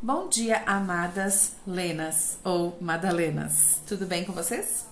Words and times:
Bom 0.00 0.28
dia, 0.28 0.62
amadas 0.64 1.54
Lenas 1.66 2.38
ou 2.44 2.78
Madalenas. 2.80 3.80
Tudo 3.84 4.06
bem 4.06 4.24
com 4.24 4.32
vocês? 4.32 4.86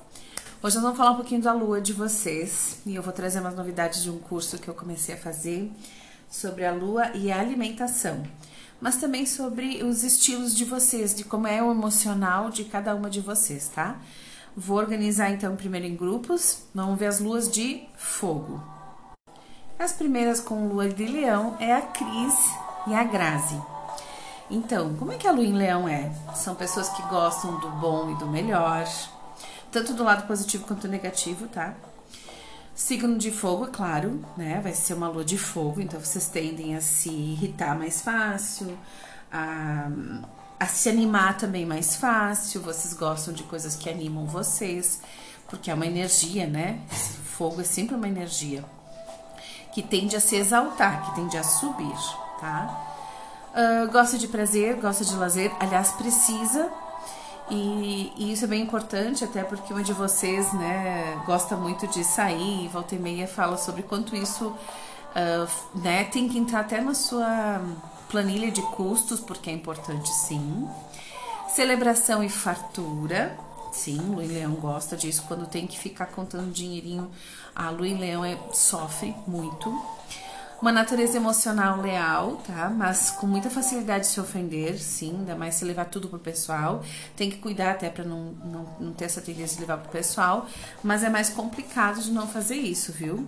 Hoje 0.60 0.74
nós 0.74 0.82
vamos 0.82 0.98
falar 0.98 1.12
um 1.12 1.16
pouquinho 1.16 1.40
da 1.40 1.52
lua 1.52 1.80
de 1.80 1.92
vocês 1.92 2.80
e 2.84 2.96
eu 2.96 3.02
vou 3.04 3.12
trazer 3.12 3.38
umas 3.38 3.54
novidades 3.54 4.02
de 4.02 4.10
um 4.10 4.18
curso 4.18 4.58
que 4.58 4.66
eu 4.66 4.74
comecei 4.74 5.14
a 5.14 5.18
fazer 5.18 5.70
sobre 6.28 6.64
a 6.64 6.72
lua 6.72 7.12
e 7.14 7.30
a 7.30 7.38
alimentação, 7.38 8.24
mas 8.80 8.96
também 8.96 9.24
sobre 9.26 9.80
os 9.84 10.02
estilos 10.02 10.56
de 10.56 10.64
vocês, 10.64 11.14
de 11.14 11.22
como 11.22 11.46
é 11.46 11.62
o 11.62 11.70
emocional 11.70 12.50
de 12.50 12.64
cada 12.64 12.92
uma 12.92 13.08
de 13.08 13.20
vocês, 13.20 13.68
tá? 13.68 14.00
Vou 14.56 14.76
organizar 14.76 15.30
então 15.30 15.54
primeiro 15.54 15.86
em 15.86 15.94
grupos, 15.94 16.64
vamos 16.74 16.98
ver 16.98 17.06
as 17.06 17.20
luas 17.20 17.48
de 17.48 17.86
fogo. 17.96 18.60
As 19.78 19.92
primeiras 19.92 20.40
com 20.40 20.66
lua 20.66 20.88
de 20.88 21.06
leão 21.06 21.56
é 21.60 21.72
a 21.72 21.82
Cris 21.82 22.34
e 22.88 22.92
a 22.92 23.04
Grazi. 23.04 23.75
Então, 24.50 24.94
como 24.94 25.12
é 25.12 25.16
que 25.16 25.26
a 25.26 25.32
lua 25.32 25.44
em 25.44 25.52
leão 25.52 25.88
é? 25.88 26.12
São 26.34 26.54
pessoas 26.54 26.88
que 26.90 27.02
gostam 27.02 27.58
do 27.58 27.68
bom 27.70 28.10
e 28.10 28.14
do 28.16 28.26
melhor, 28.26 28.86
tanto 29.72 29.92
do 29.92 30.04
lado 30.04 30.26
positivo 30.26 30.64
quanto 30.66 30.86
negativo, 30.86 31.48
tá? 31.48 31.74
Signo 32.74 33.18
de 33.18 33.30
fogo, 33.30 33.64
é 33.64 33.70
claro, 33.70 34.24
né? 34.36 34.60
Vai 34.62 34.72
ser 34.72 34.94
uma 34.94 35.08
lua 35.08 35.24
de 35.24 35.36
fogo, 35.36 35.80
então 35.80 35.98
vocês 35.98 36.28
tendem 36.28 36.76
a 36.76 36.80
se 36.80 37.08
irritar 37.08 37.76
mais 37.76 38.02
fácil, 38.02 38.78
a, 39.32 39.88
a 40.60 40.66
se 40.66 40.88
animar 40.88 41.36
também 41.38 41.66
mais 41.66 41.96
fácil. 41.96 42.60
Vocês 42.60 42.94
gostam 42.94 43.34
de 43.34 43.42
coisas 43.44 43.74
que 43.74 43.90
animam 43.90 44.26
vocês, 44.26 45.00
porque 45.48 45.70
é 45.70 45.74
uma 45.74 45.86
energia, 45.86 46.46
né? 46.46 46.80
Fogo 47.36 47.62
é 47.62 47.64
sempre 47.64 47.96
uma 47.96 48.08
energia 48.08 48.64
que 49.72 49.82
tende 49.82 50.14
a 50.14 50.20
se 50.20 50.36
exaltar, 50.36 51.04
que 51.04 51.16
tende 51.16 51.36
a 51.36 51.42
subir, 51.42 51.96
tá? 52.40 52.95
Uh, 53.56 53.90
gosta 53.90 54.18
de 54.18 54.28
prazer, 54.28 54.76
gosta 54.76 55.02
de 55.02 55.16
lazer, 55.16 55.50
aliás, 55.58 55.92
precisa. 55.92 56.70
E, 57.48 58.12
e, 58.16 58.32
isso 58.32 58.44
é 58.44 58.48
bem 58.48 58.60
importante, 58.60 59.24
até 59.24 59.42
porque 59.42 59.72
uma 59.72 59.82
de 59.82 59.94
vocês, 59.94 60.52
né, 60.52 61.22
gosta 61.24 61.56
muito 61.56 61.86
de 61.86 62.04
sair, 62.04 62.68
volta 62.68 62.94
e 62.94 62.98
meia 62.98 63.26
fala 63.26 63.56
sobre 63.56 63.82
quanto 63.82 64.14
isso, 64.14 64.48
uh, 64.48 65.78
né, 65.78 66.04
tem 66.04 66.28
que 66.28 66.36
entrar 66.38 66.60
até 66.60 66.82
na 66.82 66.92
sua 66.92 67.62
planilha 68.10 68.50
de 68.50 68.60
custos, 68.60 69.20
porque 69.20 69.48
é 69.48 69.54
importante 69.54 70.10
sim. 70.10 70.68
Celebração 71.48 72.22
e 72.22 72.28
fartura, 72.28 73.38
sim, 73.72 73.96
Luiz 73.96 74.30
Leão 74.30 74.52
gosta 74.52 74.98
disso, 74.98 75.24
quando 75.26 75.46
tem 75.46 75.66
que 75.66 75.78
ficar 75.78 76.06
contando 76.06 76.52
dinheirinho, 76.52 77.10
a 77.54 77.70
Luiz 77.70 77.98
Leão 77.98 78.22
é, 78.22 78.36
sofre 78.52 79.14
muito. 79.26 79.72
Uma 80.60 80.72
natureza 80.72 81.18
emocional 81.18 81.82
leal, 81.82 82.36
tá? 82.46 82.70
Mas 82.70 83.10
com 83.10 83.26
muita 83.26 83.50
facilidade 83.50 84.04
de 84.04 84.10
se 84.10 84.18
ofender, 84.18 84.78
sim, 84.78 85.10
ainda 85.18 85.36
mais 85.36 85.54
se 85.56 85.64
levar 85.66 85.84
tudo 85.84 86.08
pro 86.08 86.18
pessoal. 86.18 86.82
Tem 87.14 87.30
que 87.30 87.36
cuidar 87.36 87.72
até 87.72 87.90
para 87.90 88.04
não, 88.04 88.32
não, 88.42 88.66
não 88.80 88.92
ter 88.92 89.04
essa 89.04 89.20
tendência 89.20 89.56
de 89.56 89.60
levar 89.60 89.76
pro 89.76 89.92
pessoal, 89.92 90.46
mas 90.82 91.04
é 91.04 91.10
mais 91.10 91.28
complicado 91.28 92.00
de 92.00 92.10
não 92.10 92.26
fazer 92.26 92.56
isso, 92.56 92.90
viu? 92.90 93.26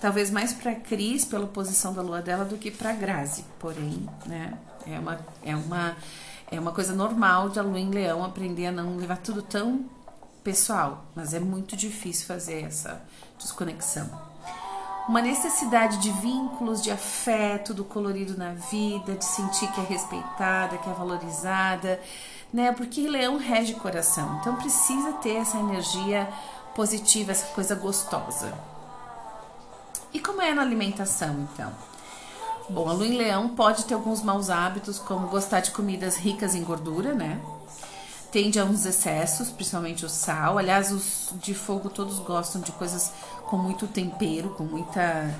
Talvez 0.00 0.30
mais 0.30 0.54
pra 0.54 0.74
Cris, 0.74 1.22
pela 1.26 1.46
posição 1.46 1.92
da 1.92 2.00
lua 2.00 2.22
dela, 2.22 2.46
do 2.46 2.56
que 2.56 2.70
pra 2.70 2.94
Grazi. 2.94 3.44
Porém, 3.58 4.08
né, 4.24 4.54
é 4.86 4.98
uma, 4.98 5.18
é 5.44 5.54
uma, 5.54 5.96
é 6.50 6.58
uma 6.58 6.72
coisa 6.72 6.94
normal 6.94 7.50
de 7.50 7.58
a 7.58 7.62
lua 7.62 7.78
em 7.78 7.90
leão 7.90 8.24
aprender 8.24 8.68
a 8.68 8.72
não 8.72 8.96
levar 8.96 9.18
tudo 9.18 9.42
tão 9.42 9.84
pessoal, 10.42 11.04
mas 11.14 11.34
é 11.34 11.40
muito 11.40 11.76
difícil 11.76 12.26
fazer 12.26 12.62
essa 12.62 13.02
desconexão 13.38 14.29
uma 15.10 15.20
necessidade 15.20 15.98
de 15.98 16.08
vínculos, 16.12 16.80
de 16.80 16.88
afeto, 16.88 17.74
do 17.74 17.82
colorido 17.82 18.38
na 18.38 18.52
vida, 18.52 19.16
de 19.16 19.24
sentir 19.24 19.66
que 19.72 19.80
é 19.80 19.82
respeitada, 19.82 20.78
que 20.78 20.88
é 20.88 20.92
valorizada, 20.92 22.00
né? 22.54 22.70
Porque 22.70 23.08
leão 23.08 23.36
rege 23.36 23.74
coração, 23.74 24.38
então 24.40 24.54
precisa 24.54 25.14
ter 25.14 25.34
essa 25.34 25.58
energia 25.58 26.28
positiva, 26.76 27.32
essa 27.32 27.46
coisa 27.46 27.74
gostosa. 27.74 28.54
E 30.14 30.20
como 30.20 30.40
é 30.40 30.54
na 30.54 30.62
alimentação, 30.62 31.48
então? 31.52 31.72
Bom, 32.68 32.88
a 32.88 32.92
lua 32.92 33.08
em 33.08 33.16
leão 33.16 33.48
pode 33.48 33.86
ter 33.86 33.94
alguns 33.94 34.22
maus 34.22 34.48
hábitos, 34.48 35.00
como 35.00 35.26
gostar 35.26 35.58
de 35.58 35.72
comidas 35.72 36.16
ricas 36.16 36.54
em 36.54 36.62
gordura, 36.62 37.12
né? 37.14 37.40
Tende 38.32 38.60
a 38.60 38.64
uns 38.64 38.84
excessos, 38.84 39.50
principalmente 39.50 40.04
o 40.04 40.08
sal. 40.08 40.58
Aliás, 40.58 40.92
os 40.92 41.30
de 41.40 41.54
fogo 41.54 41.90
todos 41.90 42.18
gostam 42.20 42.60
de 42.60 42.70
coisas 42.72 43.12
com 43.46 43.56
muito 43.56 43.86
tempero, 43.88 44.50
com 44.50 44.64
muita, 44.64 45.34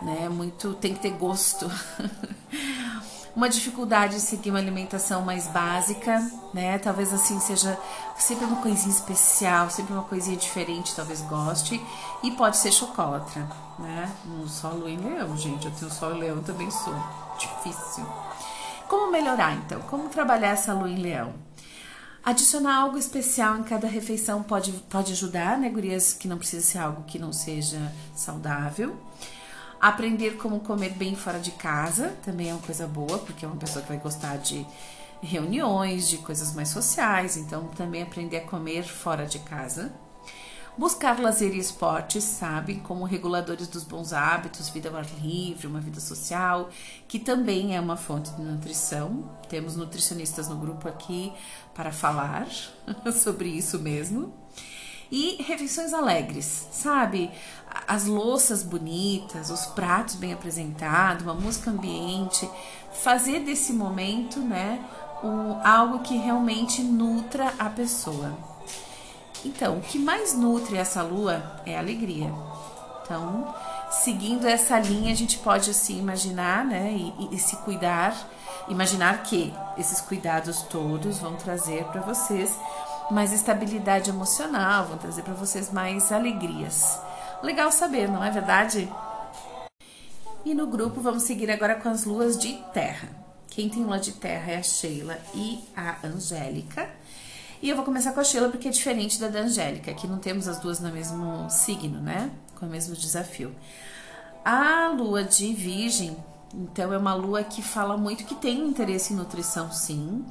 né, 0.00 0.28
muito 0.28 0.74
tem 0.74 0.94
que 0.94 1.00
ter 1.00 1.10
gosto. 1.10 1.68
uma 3.38 3.48
dificuldade 3.48 4.16
de 4.16 4.20
seguir 4.20 4.50
uma 4.50 4.58
alimentação 4.58 5.22
mais 5.22 5.46
básica, 5.46 6.20
né? 6.52 6.76
Talvez 6.78 7.12
assim 7.12 7.38
seja 7.38 7.78
sempre 8.16 8.44
uma 8.44 8.60
coisinha 8.60 8.90
especial, 8.90 9.70
sempre 9.70 9.92
uma 9.92 10.02
coisinha 10.02 10.36
diferente, 10.36 10.92
talvez 10.96 11.20
goste. 11.22 11.80
E 12.20 12.32
pode 12.32 12.56
ser 12.56 12.72
chocolatra, 12.72 13.48
né? 13.78 14.10
No 14.24 14.48
solo 14.48 14.88
em 14.88 14.96
leão, 14.96 15.36
gente. 15.36 15.66
Eu 15.66 15.72
tenho 15.72 15.88
sol 15.88 16.16
em 16.16 16.18
leão 16.18 16.42
também 16.42 16.68
sou. 16.68 16.94
Difícil. 17.38 18.04
Como 18.88 19.12
melhorar 19.12 19.54
então? 19.54 19.80
Como 19.82 20.08
trabalhar 20.08 20.48
essa 20.48 20.72
lua 20.72 20.90
em 20.90 20.96
leão? 20.96 21.32
Adicionar 22.24 22.76
algo 22.76 22.98
especial 22.98 23.58
em 23.58 23.62
cada 23.62 23.86
refeição 23.86 24.42
pode, 24.42 24.72
pode 24.90 25.12
ajudar, 25.12 25.58
né, 25.58 25.68
gurias? 25.70 26.12
Que 26.12 26.28
não 26.28 26.36
precisa 26.36 26.64
ser 26.64 26.78
algo 26.78 27.04
que 27.04 27.18
não 27.18 27.32
seja 27.32 27.92
saudável. 28.14 28.96
Aprender 29.80 30.36
como 30.36 30.60
comer 30.60 30.90
bem 30.90 31.14
fora 31.14 31.38
de 31.38 31.52
casa 31.52 32.16
também 32.24 32.50
é 32.50 32.52
uma 32.52 32.60
coisa 32.60 32.86
boa, 32.86 33.18
porque 33.18 33.44
é 33.44 33.48
uma 33.48 33.56
pessoa 33.56 33.82
que 33.82 33.88
vai 33.88 33.98
gostar 33.98 34.36
de 34.36 34.66
reuniões, 35.22 36.08
de 36.08 36.18
coisas 36.18 36.54
mais 36.54 36.68
sociais, 36.68 37.36
então 37.36 37.68
também 37.68 38.02
aprender 38.02 38.38
a 38.38 38.46
comer 38.46 38.84
fora 38.84 39.24
de 39.24 39.38
casa. 39.38 39.92
Buscar 40.78 41.18
lazer 41.18 41.56
e 41.56 41.58
esportes, 41.58 42.22
sabe, 42.22 42.76
como 42.76 43.04
reguladores 43.04 43.66
dos 43.66 43.82
bons 43.82 44.12
hábitos, 44.12 44.68
vida 44.68 44.88
ao 44.88 44.96
ar 44.96 45.06
livre, 45.20 45.66
uma 45.66 45.80
vida 45.80 45.98
social, 45.98 46.70
que 47.08 47.18
também 47.18 47.74
é 47.74 47.80
uma 47.80 47.96
fonte 47.96 48.30
de 48.30 48.40
nutrição. 48.40 49.28
Temos 49.48 49.74
nutricionistas 49.74 50.48
no 50.48 50.54
grupo 50.54 50.86
aqui 50.86 51.32
para 51.74 51.90
falar 51.90 52.46
sobre 53.12 53.48
isso 53.48 53.80
mesmo. 53.80 54.32
E 55.10 55.42
refeições 55.42 55.92
alegres, 55.92 56.68
sabe? 56.70 57.28
As 57.88 58.04
louças 58.04 58.62
bonitas, 58.62 59.50
os 59.50 59.66
pratos 59.66 60.14
bem 60.14 60.32
apresentados, 60.32 61.24
uma 61.24 61.34
música 61.34 61.72
ambiente, 61.72 62.48
fazer 62.92 63.40
desse 63.40 63.72
momento, 63.72 64.38
né, 64.38 64.78
algo 65.64 66.04
que 66.04 66.16
realmente 66.16 66.82
nutra 66.82 67.52
a 67.58 67.68
pessoa. 67.68 68.47
Então, 69.44 69.78
o 69.78 69.80
que 69.80 69.98
mais 69.98 70.34
nutre 70.34 70.76
essa 70.76 71.02
lua 71.02 71.60
é 71.64 71.76
a 71.76 71.80
alegria. 71.80 72.32
Então, 73.02 73.54
seguindo 73.90 74.46
essa 74.46 74.78
linha, 74.78 75.12
a 75.12 75.16
gente 75.16 75.38
pode 75.38 75.70
assim 75.70 75.98
imaginar, 75.98 76.64
né, 76.64 76.92
e, 76.92 77.34
e 77.34 77.38
se 77.38 77.56
cuidar, 77.56 78.14
imaginar 78.68 79.22
que 79.22 79.52
esses 79.76 80.00
cuidados 80.00 80.62
todos 80.62 81.18
vão 81.18 81.36
trazer 81.36 81.84
para 81.84 82.02
vocês 82.02 82.58
mais 83.10 83.32
estabilidade 83.32 84.10
emocional, 84.10 84.86
vão 84.86 84.98
trazer 84.98 85.22
para 85.22 85.34
vocês 85.34 85.72
mais 85.72 86.12
alegrias. 86.12 87.00
Legal 87.42 87.72
saber, 87.72 88.08
não 88.08 88.22
é 88.22 88.30
verdade? 88.30 88.92
E 90.44 90.54
no 90.54 90.66
grupo 90.66 91.00
vamos 91.00 91.22
seguir 91.22 91.50
agora 91.50 91.76
com 91.76 91.88
as 91.88 92.04
luas 92.04 92.38
de 92.38 92.54
terra. 92.72 93.08
Quem 93.48 93.68
tem 93.68 93.84
lua 93.84 93.98
de 93.98 94.12
terra 94.12 94.52
é 94.52 94.56
a 94.56 94.62
Sheila 94.62 95.18
e 95.34 95.64
a 95.76 96.06
Angélica. 96.06 96.88
E 97.60 97.68
eu 97.68 97.76
vou 97.76 97.84
começar 97.84 98.12
com 98.12 98.20
a 98.20 98.24
Sheila 98.24 98.48
porque 98.48 98.68
é 98.68 98.70
diferente 98.70 99.18
da 99.20 99.28
da 99.28 99.40
Angélica, 99.40 99.92
que 99.94 100.06
não 100.06 100.18
temos 100.18 100.46
as 100.46 100.58
duas 100.58 100.80
no 100.80 100.90
mesmo 100.90 101.48
signo, 101.50 102.00
né? 102.00 102.30
Com 102.58 102.66
o 102.66 102.68
mesmo 102.68 102.94
desafio. 102.94 103.54
A 104.44 104.88
lua 104.88 105.24
de 105.24 105.52
Virgem, 105.52 106.16
então, 106.54 106.92
é 106.92 106.98
uma 106.98 107.14
lua 107.14 107.42
que 107.42 107.60
fala 107.60 107.96
muito 107.96 108.24
que 108.24 108.34
tem 108.34 108.66
interesse 108.66 109.12
em 109.12 109.16
nutrição, 109.16 109.70
sim. 109.70 110.24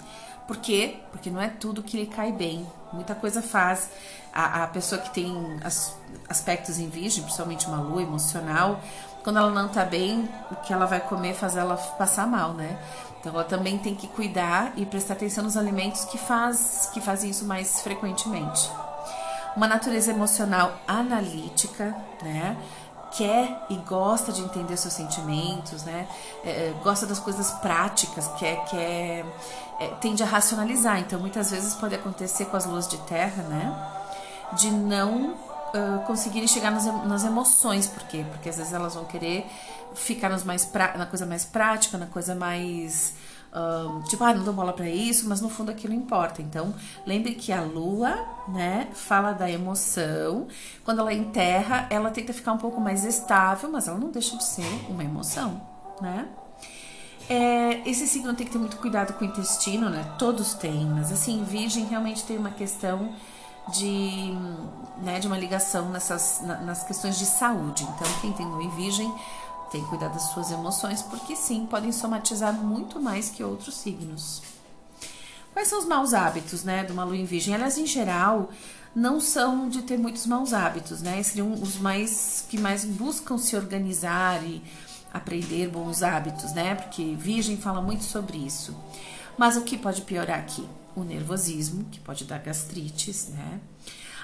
Por 0.48 0.58
quê? 0.58 0.98
Porque 1.12 1.30
não 1.30 1.42
é 1.42 1.50
tudo 1.50 1.84
que 1.84 1.98
lhe 1.98 2.08
cai 2.08 2.32
bem. 2.32 2.66
Muita 2.92 3.14
coisa 3.14 3.42
faz. 3.42 3.90
A, 4.34 4.64
a 4.64 4.68
pessoa 4.68 5.00
que 5.00 5.14
tem 5.14 5.60
as, 5.64 5.96
aspectos 6.30 6.80
em 6.80 6.90
Virgem, 6.90 7.24
principalmente 7.24 7.68
uma 7.68 7.82
lua 7.82 8.02
emocional, 8.02 8.82
quando 9.24 9.38
ela 9.38 9.52
não 9.52 9.68
tá 9.68 9.84
bem, 9.84 10.28
o 10.50 10.56
que 10.56 10.72
ela 10.72 10.86
vai 10.86 11.02
comer 11.02 11.34
faz 11.34 11.56
ela 11.56 11.76
passar 11.76 12.26
mal, 12.26 12.54
né? 12.54 12.80
Então 13.28 13.38
ela 13.38 13.44
também 13.44 13.78
tem 13.78 13.94
que 13.94 14.08
cuidar 14.08 14.72
e 14.78 14.86
prestar 14.86 15.16
atenção 15.16 15.44
nos 15.44 15.58
alimentos 15.58 16.06
que, 16.06 16.18
faz, 16.18 16.90
que 16.94 17.02
fazem 17.02 17.30
isso 17.30 17.44
mais 17.44 17.82
frequentemente. 17.82 18.72
Uma 19.54 19.68
natureza 19.68 20.12
emocional 20.12 20.78
analítica, 20.88 21.94
né? 22.22 22.56
Quer 23.12 23.66
e 23.70 23.76
gosta 23.76 24.32
de 24.32 24.42
entender 24.42 24.78
seus 24.78 24.94
sentimentos, 24.94 25.84
né? 25.84 26.08
É, 26.46 26.50
é 26.50 26.74
gosta 26.82 27.06
das 27.06 27.20
coisas 27.20 27.52
práticas, 27.52 28.30
quer, 28.40 28.64
quer 28.66 29.26
é, 29.82 29.88
tende 30.00 30.24
a 30.24 30.26
racionalizar. 30.26 30.98
Então, 31.00 31.20
muitas 31.20 31.52
vezes 31.52 31.74
pode 31.74 31.96
acontecer 31.96 32.46
com 32.46 32.56
as 32.56 32.66
luas 32.66 32.88
de 32.88 32.98
terra, 33.00 33.44
né? 33.44 33.76
De 34.54 34.72
não 34.72 35.32
uh, 35.32 36.00
conseguirem 36.06 36.48
chegar 36.48 36.72
nas, 36.72 36.86
nas 36.86 37.26
emoções. 37.26 37.88
Por 37.88 38.04
quê? 38.04 38.26
Porque 38.32 38.48
às 38.48 38.56
vezes 38.56 38.72
elas 38.72 38.96
vão 38.96 39.04
querer 39.04 39.46
ficar 39.96 40.30
mais 40.46 40.66
pra, 40.66 40.98
na 40.98 41.06
coisa 41.06 41.26
mais 41.26 41.46
prática, 41.46 41.98
na 41.98 42.08
coisa 42.08 42.36
mais 42.36 43.16
um, 43.54 44.02
tipo, 44.02 44.24
ah, 44.24 44.34
não 44.34 44.44
dou 44.44 44.54
bola 44.54 44.74
para 44.74 44.90
isso, 44.90 45.28
mas 45.28 45.42
no 45.42 45.50
fundo 45.50 45.72
aquilo 45.72 45.94
importa. 45.94 46.42
Então, 46.42 46.74
lembre 47.06 47.34
que 47.34 47.52
a 47.52 47.62
lua, 47.62 48.26
né, 48.48 48.88
fala 48.94 49.32
da 49.34 49.50
emoção. 49.50 50.48
Quando 50.84 51.00
ela 51.00 51.14
enterra, 51.14 51.88
ela 51.90 52.12
tenta 52.12 52.34
ficar 52.34 52.54
um 52.54 52.58
pouco 52.58 52.80
mais 52.80 53.04
estável, 53.04 53.70
mas 53.72 53.88
ela 53.88 53.98
não 53.98 54.12
deixa 54.12 54.38
de 54.38 54.44
ser 54.44 54.68
uma 54.90 55.04
emoção, 55.04 55.62
né? 56.02 56.28
É, 57.30 57.90
esse 57.90 58.08
signo 58.08 58.34
tem 58.34 58.46
que 58.46 58.54
ter 58.54 58.60
muito 58.60 58.78
cuidado 58.78 59.14
com 59.14 59.26
o 59.26 59.28
intestino, 59.28 59.90
né? 59.90 60.04
Todos 60.18 60.54
têm, 60.54 60.86
mas 60.86 61.12
assim, 61.12 61.44
Virgem 61.44 61.86
realmente 61.86 62.24
tem 62.24 62.38
uma 62.38 62.52
questão 62.52 63.14
de, 63.74 64.34
né, 65.02 65.20
de 65.20 65.28
uma 65.28 65.38
ligação 65.38 65.90
nessas, 65.90 66.42
nas 66.42 66.84
questões 66.84 67.18
de 67.18 67.26
saúde. 67.26 67.84
Então, 67.84 68.08
quem 68.22 68.32
tem 68.32 68.46
lua 68.46 68.64
em 68.64 68.70
Virgem 68.70 69.14
tem 69.72 69.84
que 69.84 69.90
cuidar 69.90 70.10
das 70.10 70.24
suas 70.32 70.52
emoções, 70.52 71.02
porque 71.02 71.36
sim, 71.36 71.66
podem 71.66 71.92
somatizar 71.92 72.54
muito 72.54 73.00
mais 73.00 73.30
que 73.30 73.44
outros 73.44 73.76
signos. 73.76 74.42
Quais 75.54 75.68
são 75.68 75.80
os 75.80 75.86
maus 75.86 76.14
hábitos, 76.14 76.64
né, 76.64 76.84
de 76.84 76.92
uma 76.92 77.04
lua 77.04 77.18
em 77.18 77.26
virgem? 77.26 77.54
Elas, 77.54 77.78
em 77.78 77.86
geral, 77.86 78.50
não 78.96 79.20
são 79.20 79.70
de 79.70 79.82
ter 79.82 79.98
muitos 79.98 80.26
maus 80.26 80.54
hábitos, 80.54 81.02
né? 81.02 81.22
Seriam 81.22 81.54
os 81.54 81.78
mais 81.78 82.46
que 82.50 82.60
mais 82.60 82.84
buscam 82.84 83.38
se 83.38 83.56
organizar 83.56 84.44
e 84.44 84.62
aprender 85.14 85.70
bons 85.70 86.02
hábitos, 86.04 86.52
né? 86.54 86.76
Porque 86.76 87.16
virgem 87.16 87.58
fala 87.58 87.82
muito 87.82 88.04
sobre 88.04 88.38
isso. 88.38 88.76
Mas 89.38 89.56
o 89.56 89.62
que 89.62 89.78
pode 89.78 90.02
piorar 90.02 90.40
aqui? 90.40 90.68
O 90.96 91.04
nervosismo, 91.04 91.86
que 91.92 92.00
pode 92.00 92.26
dar 92.26 92.40
gastrites, 92.40 93.30
né? 93.30 93.60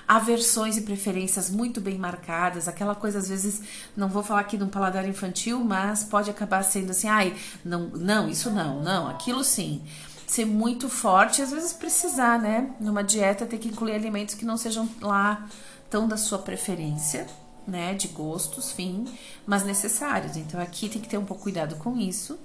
Aversões 0.08 0.78
e 0.78 0.82
preferências 0.82 1.50
muito 1.50 1.80
bem 1.80 1.98
marcadas, 1.98 2.68
aquela 2.68 2.96
coisa 2.96 3.20
às 3.20 3.30
vezes, 3.30 3.62
não 3.96 4.10
vou 4.10 4.24
falar 4.24 4.42
aqui 4.42 4.58
de 4.58 4.64
um 4.64 4.70
paladar 4.70 5.08
infantil, 5.08 5.64
mas 5.64 6.04
pode 6.04 6.30
acabar 6.30 6.64
sendo 6.64 6.92
assim, 6.92 7.08
ai, 7.08 7.36
não, 7.64 7.88
não, 7.90 8.30
isso 8.30 8.50
não, 8.50 8.82
não, 8.82 9.08
aquilo 9.08 9.44
sim. 9.44 9.82
Ser 10.28 10.46
muito 10.46 10.90
forte, 10.90 11.42
às 11.42 11.52
vezes 11.52 11.74
precisar, 11.74 12.40
né? 12.40 12.72
Numa 12.80 13.04
dieta 13.04 13.46
ter 13.46 13.58
que 13.58 13.68
incluir 13.68 13.94
alimentos 13.94 14.36
que 14.36 14.46
não 14.46 14.58
sejam 14.58 14.90
lá 15.00 15.48
tão 15.90 16.08
da 16.08 16.18
sua 16.18 16.40
preferência, 16.40 17.28
né? 17.68 17.94
De 17.94 18.08
gostos, 18.08 18.72
fim, 18.72 19.06
mas 19.46 19.64
necessários. 19.64 20.36
Então 20.36 20.60
aqui 20.60 20.90
tem 20.90 21.02
que 21.02 21.08
ter 21.08 21.18
um 21.18 21.26
pouco 21.26 21.44
cuidado 21.44 21.76
com 21.76 21.98
isso. 21.98 22.40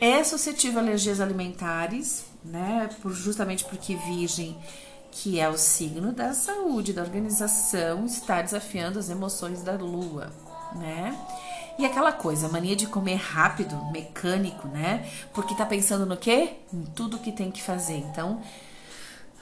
É 0.00 0.22
suscetível 0.24 0.80
a 0.80 0.82
alergias 0.82 1.20
alimentares, 1.20 2.24
né? 2.44 2.90
Por, 3.00 3.12
justamente 3.12 3.64
porque 3.64 3.94
virgem 3.94 4.58
que 5.16 5.40
é 5.40 5.48
o 5.48 5.56
signo 5.56 6.12
da 6.12 6.34
saúde, 6.34 6.92
da 6.92 7.00
organização, 7.00 8.04
está 8.04 8.42
desafiando 8.42 8.98
as 8.98 9.08
emoções 9.08 9.62
da 9.62 9.72
lua, 9.72 10.30
né? 10.74 11.18
E 11.78 11.86
aquela 11.86 12.12
coisa, 12.12 12.50
mania 12.50 12.76
de 12.76 12.86
comer 12.86 13.16
rápido, 13.16 13.82
mecânico, 13.90 14.68
né? 14.68 15.10
Porque 15.32 15.54
tá 15.54 15.64
pensando 15.64 16.04
no 16.04 16.18
quê? 16.18 16.58
Em 16.72 16.84
tudo 16.84 17.18
que 17.18 17.32
tem 17.32 17.50
que 17.50 17.62
fazer. 17.62 17.96
Então, 17.96 18.42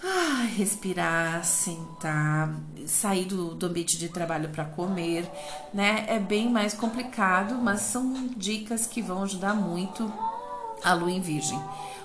ah, 0.03 0.47
respirar, 0.57 1.45
sentar, 1.45 2.55
sair 2.87 3.25
do, 3.25 3.57
do 3.57 3.67
ambiente 3.67 3.99
de 3.99 4.09
trabalho 4.09 4.51
para 4.51 4.65
comer, 4.65 5.29
né? 5.73 6.05
É 6.07 6.21
bem 6.21 6.49
mais 6.49 6.73
complicado, 6.73 7.57
mas 7.57 7.81
são 7.81 8.29
dicas 8.37 8.87
que 8.87 9.03
vão 9.03 9.25
ajudar 9.25 9.55
muito 9.55 10.13
a 10.85 10.95
lua 10.95 11.11
em 11.11 11.21
virgem. 11.21 11.61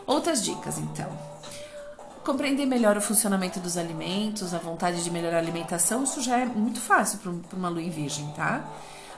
Outras 0.07 0.43
dicas, 0.43 0.79
então 0.79 1.28
compreender 2.23 2.65
melhor 2.65 2.97
o 2.97 3.01
funcionamento 3.01 3.59
dos 3.59 3.77
alimentos, 3.77 4.53
a 4.53 4.57
vontade 4.57 5.03
de 5.03 5.11
melhorar 5.11 5.37
a 5.37 5.39
alimentação, 5.39 6.03
isso 6.03 6.21
já 6.21 6.37
é 6.37 6.45
muito 6.45 6.79
fácil 6.79 7.19
para 7.19 7.57
uma 7.57 7.69
lua 7.69 7.81
em 7.81 7.89
virgem, 7.89 8.27
tá? 8.35 8.63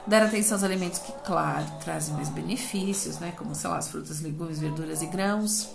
Dar 0.06 0.22
atenção 0.22 0.56
aos 0.56 0.64
alimentos 0.64 0.98
que, 0.98 1.12
claro, 1.24 1.64
trazem 1.84 2.14
mais 2.14 2.28
benefícios, 2.28 3.18
né? 3.18 3.32
Como, 3.36 3.54
sei 3.54 3.70
lá, 3.70 3.78
as 3.78 3.88
frutas, 3.88 4.20
legumes, 4.20 4.58
verduras 4.58 5.02
e 5.02 5.06
grãos. 5.06 5.68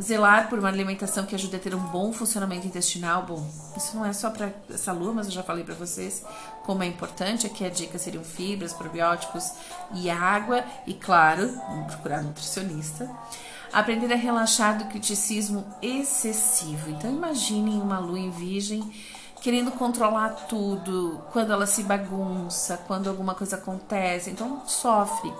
Zelar 0.00 0.50
por 0.50 0.58
uma 0.58 0.68
alimentação 0.68 1.24
que 1.24 1.34
ajude 1.34 1.56
a 1.56 1.58
ter 1.58 1.74
um 1.74 1.78
bom 1.78 2.12
funcionamento 2.12 2.66
intestinal. 2.66 3.22
Bom, 3.22 3.48
isso 3.76 3.96
não 3.96 4.04
é 4.04 4.12
só 4.12 4.30
para 4.30 4.52
essa 4.68 4.92
lua, 4.92 5.12
mas 5.12 5.26
eu 5.26 5.32
já 5.32 5.42
falei 5.42 5.64
para 5.64 5.74
vocês 5.74 6.22
como 6.64 6.82
é 6.82 6.86
importante. 6.86 7.46
Aqui 7.46 7.64
a 7.64 7.70
dica 7.70 7.98
seriam 7.98 8.22
fibras, 8.22 8.72
probióticos 8.72 9.52
e 9.94 10.10
água. 10.10 10.64
E, 10.86 10.92
claro, 10.92 11.48
procurar 11.86 12.22
nutricionista 12.22 13.08
aprender 13.72 14.12
a 14.12 14.16
relaxar 14.16 14.78
do 14.78 14.86
criticismo 14.86 15.64
excessivo. 15.82 16.90
Então 16.90 17.10
imaginem 17.10 17.80
uma 17.80 17.98
lua 17.98 18.18
em 18.18 18.30
virgem 18.30 18.90
querendo 19.46 19.70
controlar 19.70 20.30
tudo, 20.48 21.20
quando 21.30 21.52
ela 21.52 21.66
se 21.66 21.84
bagunça, 21.84 22.82
quando 22.86 23.08
alguma 23.08 23.32
coisa 23.32 23.54
acontece, 23.54 24.28
então 24.28 24.62
sofre. 24.66 25.32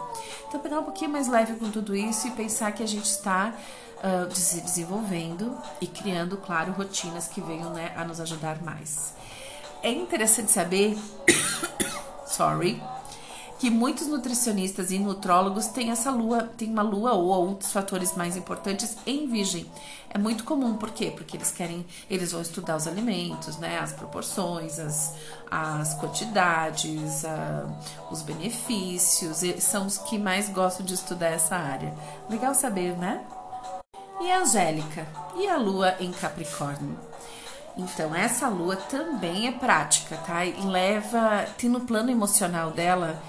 Então 0.46 0.60
pegar 0.60 0.78
um 0.78 0.84
pouquinho 0.84 1.10
mais 1.10 1.26
leve 1.26 1.54
com 1.54 1.70
tudo 1.72 1.96
isso 1.96 2.28
e 2.28 2.30
pensar 2.30 2.70
que 2.70 2.84
a 2.84 2.86
gente 2.86 3.06
está 3.06 3.52
uh, 3.96 4.32
se 4.32 4.60
desenvolvendo 4.60 5.58
e 5.80 5.88
criando, 5.88 6.36
claro, 6.36 6.70
rotinas 6.72 7.26
que 7.26 7.40
venham 7.40 7.70
né, 7.70 7.92
a 7.96 8.04
nos 8.04 8.20
ajudar 8.20 8.62
mais. 8.62 9.12
É 9.82 9.90
interessante 9.90 10.52
saber, 10.52 10.96
sorry, 12.28 12.80
que 13.58 13.70
muitos 13.70 14.06
nutricionistas 14.06 14.90
e 14.90 14.98
nutrólogos 14.98 15.66
têm 15.68 15.90
essa 15.90 16.10
lua, 16.10 16.42
tem 16.56 16.70
uma 16.70 16.82
lua 16.82 17.14
ou 17.14 17.54
dos 17.54 17.72
fatores 17.72 18.14
mais 18.14 18.36
importantes 18.36 18.96
em 19.06 19.26
virgem. 19.26 19.66
É 20.10 20.18
muito 20.18 20.44
comum, 20.44 20.76
por 20.76 20.90
quê? 20.90 21.12
Porque 21.14 21.36
eles 21.36 21.50
querem, 21.50 21.84
eles 22.08 22.32
vão 22.32 22.40
estudar 22.40 22.76
os 22.76 22.86
alimentos, 22.86 23.58
né? 23.58 23.78
As 23.78 23.92
proporções, 23.92 24.78
as, 24.78 25.14
as 25.50 25.94
quantidades, 25.94 27.24
a, 27.24 27.66
os 28.10 28.22
benefícios, 28.22 29.40
são 29.60 29.86
os 29.86 29.98
que 29.98 30.18
mais 30.18 30.48
gostam 30.48 30.84
de 30.84 30.94
estudar 30.94 31.28
essa 31.28 31.56
área. 31.56 31.94
Legal 32.30 32.54
saber, 32.54 32.96
né? 32.96 33.24
E 34.20 34.30
a 34.30 34.40
Angélica? 34.40 35.06
E 35.36 35.46
a 35.48 35.56
lua 35.56 35.94
em 36.00 36.10
Capricórnio? 36.12 36.98
Então, 37.76 38.14
essa 38.14 38.48
lua 38.48 38.74
também 38.76 39.48
é 39.48 39.52
prática, 39.52 40.16
tá? 40.26 40.46
E 40.46 40.58
leva, 40.62 41.44
tem 41.58 41.68
no 41.68 41.80
plano 41.80 42.10
emocional 42.10 42.70
dela 42.70 43.22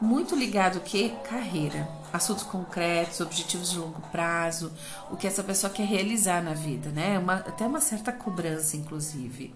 muito 0.00 0.34
ligado 0.34 0.80
que 0.80 1.10
carreira, 1.28 1.88
assuntos 2.12 2.44
concretos, 2.44 3.20
objetivos 3.20 3.70
de 3.70 3.78
longo 3.78 4.00
prazo, 4.10 4.72
o 5.10 5.16
que 5.16 5.26
essa 5.26 5.42
pessoa 5.42 5.72
quer 5.72 5.86
realizar 5.86 6.42
na 6.42 6.54
vida, 6.54 6.90
né? 6.90 7.18
Uma, 7.18 7.34
até 7.34 7.66
uma 7.66 7.80
certa 7.80 8.12
cobrança, 8.12 8.76
inclusive. 8.76 9.54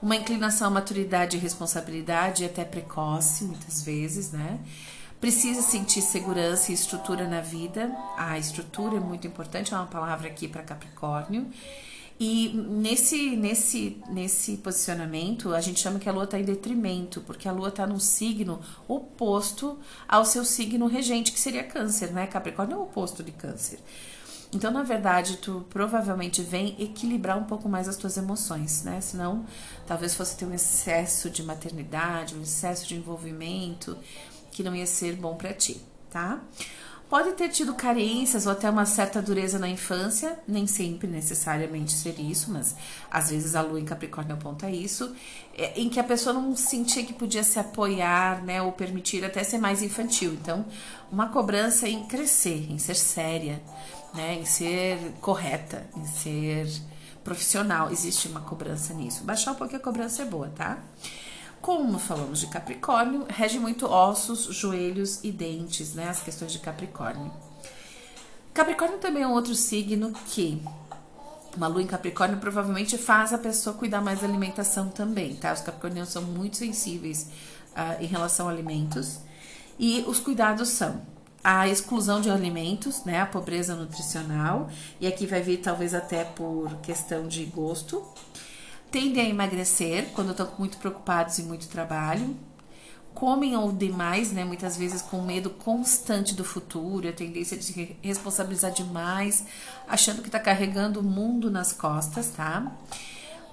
Uma 0.00 0.16
inclinação 0.16 0.68
à 0.68 0.70
maturidade 0.70 1.36
e 1.36 1.40
responsabilidade, 1.40 2.44
até 2.44 2.64
precoce, 2.64 3.44
muitas 3.44 3.82
vezes, 3.82 4.32
né? 4.32 4.58
Precisa 5.20 5.62
sentir 5.62 6.02
segurança 6.02 6.70
e 6.70 6.74
estrutura 6.74 7.26
na 7.26 7.40
vida. 7.40 7.90
A 8.16 8.38
estrutura 8.38 8.96
é 8.96 9.00
muito 9.00 9.26
importante, 9.26 9.72
é 9.72 9.76
uma 9.76 9.86
palavra 9.86 10.28
aqui 10.28 10.48
para 10.48 10.62
Capricórnio. 10.62 11.50
E 12.18 12.48
nesse, 12.48 13.34
nesse, 13.34 14.00
nesse 14.08 14.56
posicionamento, 14.58 15.52
a 15.52 15.60
gente 15.60 15.80
chama 15.80 15.98
que 15.98 16.08
a 16.08 16.12
lua 16.12 16.24
está 16.24 16.38
em 16.38 16.44
detrimento, 16.44 17.20
porque 17.22 17.48
a 17.48 17.52
lua 17.52 17.68
está 17.68 17.86
num 17.86 17.98
signo 17.98 18.60
oposto 18.86 19.78
ao 20.06 20.24
seu 20.24 20.44
signo 20.44 20.86
regente, 20.86 21.32
que 21.32 21.40
seria 21.40 21.64
câncer, 21.64 22.12
né? 22.12 22.26
Capricórnio 22.26 22.76
é 22.76 22.78
o 22.78 22.82
oposto 22.82 23.22
de 23.22 23.32
câncer. 23.32 23.80
Então, 24.52 24.70
na 24.70 24.84
verdade, 24.84 25.38
tu 25.38 25.66
provavelmente 25.68 26.40
vem 26.40 26.76
equilibrar 26.78 27.36
um 27.36 27.44
pouco 27.44 27.68
mais 27.68 27.88
as 27.88 27.96
tuas 27.96 28.16
emoções, 28.16 28.84
né? 28.84 29.00
Senão, 29.00 29.44
talvez 29.84 30.14
fosse 30.14 30.36
ter 30.36 30.44
um 30.44 30.54
excesso 30.54 31.28
de 31.28 31.42
maternidade, 31.42 32.36
um 32.36 32.42
excesso 32.42 32.86
de 32.86 32.94
envolvimento 32.94 33.98
que 34.52 34.62
não 34.62 34.74
ia 34.76 34.86
ser 34.86 35.16
bom 35.16 35.34
para 35.34 35.52
ti, 35.52 35.80
tá? 36.08 36.40
Pode 37.14 37.30
ter 37.34 37.48
tido 37.48 37.74
carências 37.74 38.44
ou 38.44 38.50
até 38.50 38.68
uma 38.68 38.84
certa 38.84 39.22
dureza 39.22 39.56
na 39.56 39.68
infância, 39.68 40.36
nem 40.48 40.66
sempre 40.66 41.06
necessariamente 41.06 41.92
ser 41.92 42.18
isso, 42.18 42.50
mas 42.50 42.74
às 43.08 43.30
vezes 43.30 43.54
a 43.54 43.62
lua 43.62 43.78
em 43.78 43.84
Capricórnio 43.84 44.34
aponta 44.34 44.68
isso, 44.68 45.14
é, 45.56 45.80
em 45.80 45.88
que 45.88 46.00
a 46.00 46.02
pessoa 46.02 46.32
não 46.32 46.56
sentia 46.56 47.04
que 47.04 47.12
podia 47.12 47.44
se 47.44 47.56
apoiar, 47.56 48.42
né, 48.42 48.60
ou 48.60 48.72
permitir 48.72 49.24
até 49.24 49.44
ser 49.44 49.58
mais 49.58 49.80
infantil. 49.80 50.32
Então, 50.32 50.64
uma 51.08 51.28
cobrança 51.28 51.88
em 51.88 52.04
crescer, 52.04 52.66
em 52.68 52.80
ser 52.80 52.96
séria, 52.96 53.62
né, 54.12 54.34
em 54.34 54.44
ser 54.44 54.98
correta, 55.20 55.86
em 55.96 56.04
ser 56.06 56.68
profissional. 57.22 57.92
Existe 57.92 58.26
uma 58.26 58.40
cobrança 58.40 58.92
nisso. 58.92 59.22
Baixar 59.22 59.52
um 59.52 59.54
pouquinho 59.54 59.78
a 59.78 59.84
cobrança 59.84 60.22
é 60.22 60.24
boa, 60.24 60.48
tá? 60.48 60.82
Como 61.64 61.98
falamos 61.98 62.40
de 62.40 62.46
Capricórnio, 62.48 63.24
rege 63.26 63.58
muito 63.58 63.86
ossos, 63.86 64.54
joelhos 64.54 65.24
e 65.24 65.32
dentes, 65.32 65.94
né? 65.94 66.10
As 66.10 66.20
questões 66.20 66.52
de 66.52 66.58
Capricórnio. 66.58 67.32
Capricórnio 68.52 68.98
também 68.98 69.22
é 69.22 69.26
um 69.26 69.32
outro 69.32 69.54
signo 69.54 70.12
que 70.28 70.62
uma 71.56 71.66
lua 71.66 71.80
em 71.80 71.86
Capricórnio 71.86 72.36
provavelmente 72.36 72.98
faz 72.98 73.32
a 73.32 73.38
pessoa 73.38 73.74
cuidar 73.74 74.02
mais 74.02 74.20
da 74.20 74.26
alimentação 74.26 74.90
também, 74.90 75.36
tá? 75.36 75.54
Os 75.54 75.62
capricornianos 75.62 76.10
são 76.10 76.20
muito 76.20 76.58
sensíveis 76.58 77.30
uh, 77.70 77.98
em 77.98 78.06
relação 78.06 78.46
a 78.46 78.50
alimentos. 78.50 79.20
E 79.78 80.04
os 80.06 80.20
cuidados 80.20 80.68
são 80.68 81.00
a 81.42 81.66
exclusão 81.66 82.20
de 82.20 82.28
alimentos, 82.28 83.06
né? 83.06 83.22
A 83.22 83.26
pobreza 83.26 83.74
nutricional. 83.74 84.68
E 85.00 85.06
aqui 85.06 85.26
vai 85.26 85.40
vir 85.40 85.62
talvez 85.62 85.94
até 85.94 86.24
por 86.24 86.76
questão 86.82 87.26
de 87.26 87.46
gosto 87.46 88.06
tendem 88.94 89.26
a 89.26 89.28
emagrecer 89.28 90.10
quando 90.14 90.30
estão 90.30 90.48
muito 90.56 90.78
preocupados 90.78 91.38
e 91.38 91.42
muito 91.42 91.66
trabalho. 91.66 92.36
comem 93.12 93.56
ou 93.56 93.72
demais, 93.72 94.30
né? 94.30 94.44
Muitas 94.44 94.76
vezes 94.76 95.02
com 95.02 95.20
medo 95.20 95.50
constante 95.50 96.32
do 96.32 96.44
futuro, 96.44 97.08
a 97.08 97.12
tendência 97.12 97.56
de 97.56 97.64
se 97.64 97.96
responsabilizar 98.02 98.72
demais, 98.72 99.44
achando 99.88 100.22
que 100.22 100.28
está 100.28 100.38
carregando 100.38 101.00
o 101.00 101.02
mundo 101.02 101.50
nas 101.50 101.72
costas, 101.72 102.28
tá? 102.28 102.72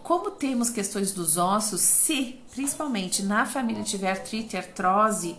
Como 0.04 0.30
temos 0.30 0.70
questões 0.70 1.12
dos 1.12 1.38
ossos, 1.38 1.82
se 1.82 2.40
principalmente 2.52 3.24
na 3.24 3.44
família 3.44 3.84
tiver 3.84 4.12
artrite, 4.12 4.56
artrose 4.56 5.36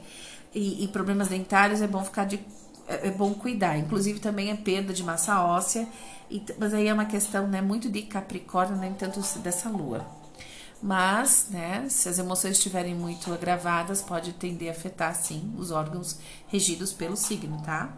e, 0.52 0.84
e 0.84 0.88
problemas 0.88 1.28
dentários, 1.28 1.80
é 1.80 1.86
bom 1.86 2.02
ficar 2.04 2.24
de 2.24 2.40
é, 2.88 3.08
é 3.08 3.10
bom 3.10 3.32
cuidar. 3.34 3.78
Inclusive 3.78 4.18
também 4.20 4.50
é 4.50 4.56
perda 4.56 4.92
de 4.92 5.02
massa 5.02 5.42
óssea, 5.42 5.86
mas 6.58 6.72
aí 6.72 6.88
é 6.88 6.94
uma 6.94 7.04
questão 7.04 7.46
né, 7.46 7.60
muito 7.60 7.90
de 7.90 8.02
Capricórnio, 8.02 8.76
nem 8.76 8.94
tanto 8.94 9.20
dessa 9.40 9.68
lua. 9.68 10.06
Mas, 10.82 11.46
né, 11.50 11.86
se 11.88 12.08
as 12.08 12.18
emoções 12.18 12.56
estiverem 12.56 12.94
muito 12.94 13.32
agravadas, 13.32 14.02
pode 14.02 14.32
tender 14.32 14.68
a 14.68 14.72
afetar, 14.72 15.14
sim, 15.14 15.54
os 15.56 15.70
órgãos 15.70 16.18
regidos 16.48 16.92
pelo 16.92 17.16
signo, 17.16 17.62
tá? 17.62 17.92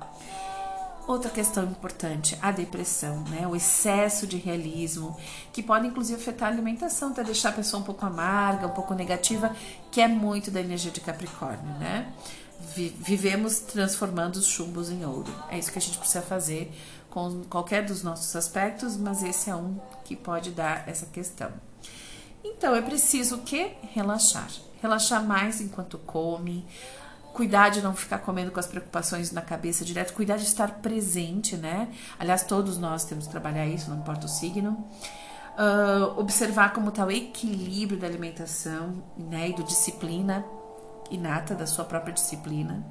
Outra 1.07 1.31
questão 1.31 1.65
importante, 1.65 2.39
a 2.41 2.51
depressão, 2.51 3.23
né? 3.25 3.47
O 3.47 3.55
excesso 3.55 4.27
de 4.27 4.39
realismo, 4.39 5.15
que 5.53 5.63
pode 5.63 5.87
inclusive 5.87 6.19
afetar 6.19 6.49
a 6.49 6.53
alimentação, 6.53 7.11
até 7.11 7.23
deixar 7.23 7.51
a 7.51 7.53
pessoa 7.53 7.83
um 7.83 7.85
pouco 7.85 8.07
amarga, 8.07 8.67
um 8.67 8.71
pouco 8.71 8.95
negativa, 8.95 9.55
que 9.91 10.01
é 10.01 10.09
muito 10.09 10.51
da 10.51 10.61
energia 10.61 10.91
de 10.91 11.01
Capricórnio, 11.01 11.79
né? 11.79 12.11
Vivemos 12.75 13.59
transformando 13.59 14.37
os 14.37 14.47
chumbos 14.47 14.89
em 14.89 15.05
ouro. 15.05 15.31
É 15.51 15.59
isso 15.59 15.71
que 15.71 15.79
a 15.79 15.83
gente 15.83 15.99
precisa 15.99 16.23
fazer 16.23 16.73
com 17.11 17.45
qualquer 17.45 17.85
dos 17.85 18.03
nossos 18.03 18.35
aspectos, 18.35 18.97
mas 18.97 19.23
esse 19.23 19.51
é 19.51 19.55
um 19.55 19.79
que 20.05 20.17
pode 20.17 20.53
dar 20.53 20.89
essa 20.89 21.05
questão. 21.07 21.53
Então, 22.43 22.75
é 22.75 22.81
preciso 22.81 23.37
o 23.37 23.43
que? 23.43 23.73
Relaxar. 23.93 24.49
Relaxar 24.81 25.23
mais 25.23 25.61
enquanto 25.61 25.99
come, 25.99 26.67
cuidar 27.35 27.69
de 27.69 27.83
não 27.83 27.95
ficar 27.95 28.19
comendo 28.19 28.53
com 28.53 28.61
as 28.61 28.67
preocupações 28.67 29.33
na 29.33 29.43
cabeça 29.43 29.85
direto, 29.85 30.15
cuidar 30.15 30.37
de 30.37 30.45
estar 30.45 30.81
presente, 30.81 31.57
né? 31.57 31.89
Aliás, 32.19 32.45
todos 32.45 32.79
nós 32.79 33.05
temos 33.05 33.27
que 33.27 33.33
trabalhar 33.33 33.67
isso, 33.67 33.91
não 33.91 33.99
importa 33.99 34.25
o 34.25 34.29
signo. 34.29 34.87
Uh, 35.59 36.19
observar 36.19 36.73
como 36.73 36.89
está 36.89 37.05
o 37.05 37.11
equilíbrio 37.11 37.99
da 37.99 38.07
alimentação 38.07 39.05
né, 39.17 39.51
e 39.51 39.53
do 39.53 39.63
disciplina 39.63 40.45
inata, 41.11 41.55
da 41.55 41.67
sua 41.67 41.85
própria 41.85 42.15
disciplina. 42.15 42.85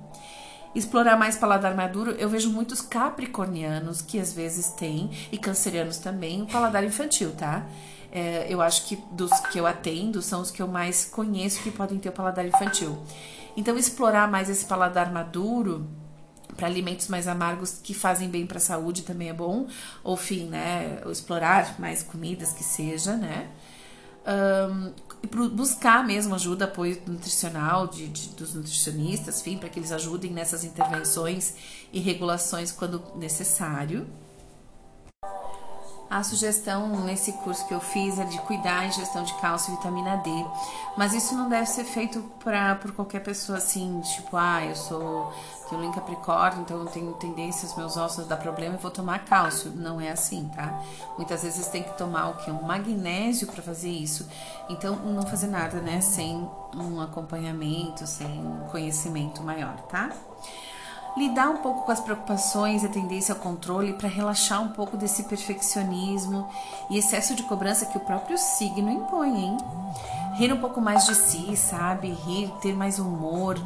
Explorar 0.76 1.18
mais 1.18 1.38
paladar 1.38 1.74
maduro, 1.76 2.12
eu 2.12 2.30
vejo 2.30 2.50
muitos 2.52 2.82
capricornianos 2.82 4.02
que 4.02 4.20
às 4.20 4.34
vezes 4.34 4.70
têm, 4.72 5.10
e 5.32 5.38
cancerianos 5.38 5.98
também, 5.98 6.42
o 6.42 6.48
paladar 6.48 6.84
infantil, 6.84 7.34
tá? 7.34 7.66
é, 8.14 8.46
eu 8.48 8.62
acho 8.62 8.86
que 8.86 8.96
dos 9.12 9.32
que 9.52 9.58
eu 9.58 9.66
atendo 9.66 10.22
são 10.22 10.40
os 10.40 10.52
que 10.52 10.62
eu 10.62 10.68
mais 10.68 11.04
conheço 11.04 11.64
que 11.64 11.72
podem 11.72 11.98
ter 11.98 12.10
o 12.10 12.12
paladar 12.12 12.46
infantil. 12.46 12.96
Então, 13.56 13.78
explorar 13.78 14.30
mais 14.30 14.50
esse 14.50 14.66
paladar 14.66 15.12
maduro 15.12 15.88
para 16.56 16.68
alimentos 16.68 17.08
mais 17.08 17.28
amargos 17.28 17.80
que 17.84 17.94
fazem 17.94 18.30
bem 18.30 18.46
para 18.46 18.58
a 18.58 18.62
saúde 18.62 19.04
também 19.04 19.30
é 19.30 19.34
bom. 19.34 19.68
Ou, 20.04 20.16
enfim, 20.16 20.46
né? 20.46 21.02
Explorar 21.10 21.80
mais 21.80 22.04
comidas 22.04 22.54
que 22.54 22.64
seja, 22.64 23.16
né? 23.16 23.50
Um, 24.26 24.94
buscar 25.50 26.06
mesmo 26.06 26.34
ajuda, 26.34 26.66
apoio 26.66 27.02
nutricional 27.06 27.88
de, 27.88 28.08
de 28.08 28.30
dos 28.30 28.54
nutricionistas, 28.54 29.42
enfim, 29.42 29.58
para 29.58 29.68
que 29.68 29.80
eles 29.80 29.92
ajudem 29.92 30.32
nessas 30.32 30.64
intervenções 30.64 31.56
e 31.92 32.00
regulações 32.00 32.72
quando 32.72 33.04
necessário. 33.16 34.08
A 36.14 36.22
sugestão 36.22 36.90
nesse 37.04 37.32
curso 37.32 37.66
que 37.68 37.74
eu 37.74 37.80
fiz 37.80 38.20
é 38.20 38.24
de 38.24 38.38
cuidar 38.42 38.86
em 38.86 38.92
gestão 38.92 39.24
de 39.24 39.34
cálcio 39.42 39.74
e 39.74 39.78
vitamina 39.78 40.16
D. 40.18 40.30
Mas 40.96 41.12
isso 41.12 41.34
não 41.34 41.50
deve 41.50 41.66
ser 41.66 41.86
feito 41.86 42.22
pra, 42.38 42.76
por 42.76 42.92
qualquer 42.92 43.22
pessoa 43.22 43.58
assim, 43.58 44.00
tipo, 44.02 44.38
ah, 44.38 44.64
eu 44.64 44.76
sou. 44.76 45.34
tenho 45.68 45.82
link 45.82 45.96
Capricórnio, 45.96 46.62
então 46.62 46.78
eu 46.78 46.86
tenho 46.86 47.14
tendência, 47.14 47.68
os 47.68 47.76
meus 47.76 47.98
ossos 47.98 48.28
dar 48.28 48.38
problema 48.38 48.76
e 48.76 48.78
vou 48.78 48.92
tomar 48.92 49.26
cálcio. 49.26 49.72
Não 49.72 50.00
é 50.00 50.12
assim, 50.12 50.52
tá? 50.56 50.80
Muitas 51.18 51.42
vezes 51.42 51.66
tem 51.70 51.82
que 51.82 51.98
tomar 51.98 52.30
o 52.30 52.36
que? 52.36 52.52
Um 52.52 52.62
magnésio 52.62 53.48
para 53.48 53.64
fazer 53.64 53.90
isso. 53.90 54.30
Então, 54.70 54.96
não 54.98 55.24
fazer 55.24 55.48
nada, 55.48 55.82
né? 55.82 56.00
Sem 56.00 56.48
um 56.76 57.02
acompanhamento, 57.02 58.06
sem 58.06 58.28
um 58.28 58.68
conhecimento 58.70 59.42
maior, 59.42 59.82
tá? 59.90 60.12
Lidar 61.16 61.50
um 61.50 61.58
pouco 61.58 61.84
com 61.84 61.92
as 61.92 62.00
preocupações 62.00 62.84
a 62.84 62.90
tendência 62.90 63.34
ao 63.34 63.40
controle 63.40 63.94
para 63.94 64.10
relaxar 64.10 64.62
um 64.62 64.70
pouco 64.70 64.98
desse 64.98 65.24
perfeccionismo 65.24 66.48
e 66.90 66.98
excesso 66.98 67.36
de 67.36 67.44
cobrança 67.44 67.86
que 67.86 67.98
o 67.98 68.02
próprio 68.02 68.38
signo 68.38 68.90
impõe, 68.90 69.46
hein? 69.46 69.58
Rir 70.36 70.52
um 70.52 70.60
pouco 70.60 70.82
mais 70.82 71.06
de 71.06 71.14
si, 71.14 71.56
sabe? 71.56 72.10
Rir, 72.10 72.52
ter 72.62 72.76
mais 72.76 72.98
humor. 72.98 73.60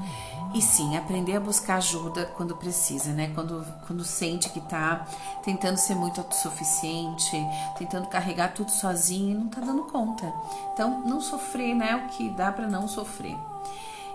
E 0.54 0.62
sim, 0.62 0.98
aprender 0.98 1.36
a 1.36 1.40
buscar 1.40 1.76
ajuda 1.76 2.26
quando 2.38 2.56
precisa, 2.56 3.12
né? 3.12 3.32
Quando, 3.34 3.66
quando 3.86 4.04
sente 4.04 4.50
que 4.50 4.62
tá 4.62 5.06
tentando 5.44 5.78
ser 5.78 5.96
muito 5.96 6.20
autossuficiente, 6.20 7.38
tentando 7.78 8.08
carregar 8.08 8.54
tudo 8.54 8.72
sozinho 8.72 9.32
e 9.32 9.34
não 9.36 9.48
tá 9.48 9.62
dando 9.62 9.84
conta. 9.84 10.34
Então, 10.74 11.02
não 11.06 11.22
sofrer, 11.22 11.76
né? 11.76 11.96
O 11.96 12.10
que 12.10 12.30
dá 12.30 12.52
para 12.52 12.68
não 12.68 12.88
sofrer. 12.88 13.38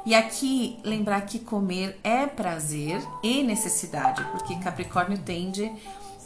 E 0.04 0.14
aqui 0.14 0.80
lembrar 0.82 1.20
que 1.22 1.38
comer 1.38 1.98
é 2.02 2.26
prazer 2.26 3.00
e 3.22 3.42
necessidade, 3.42 4.24
porque 4.32 4.56
Capricórnio 4.56 5.18
tende 5.18 5.72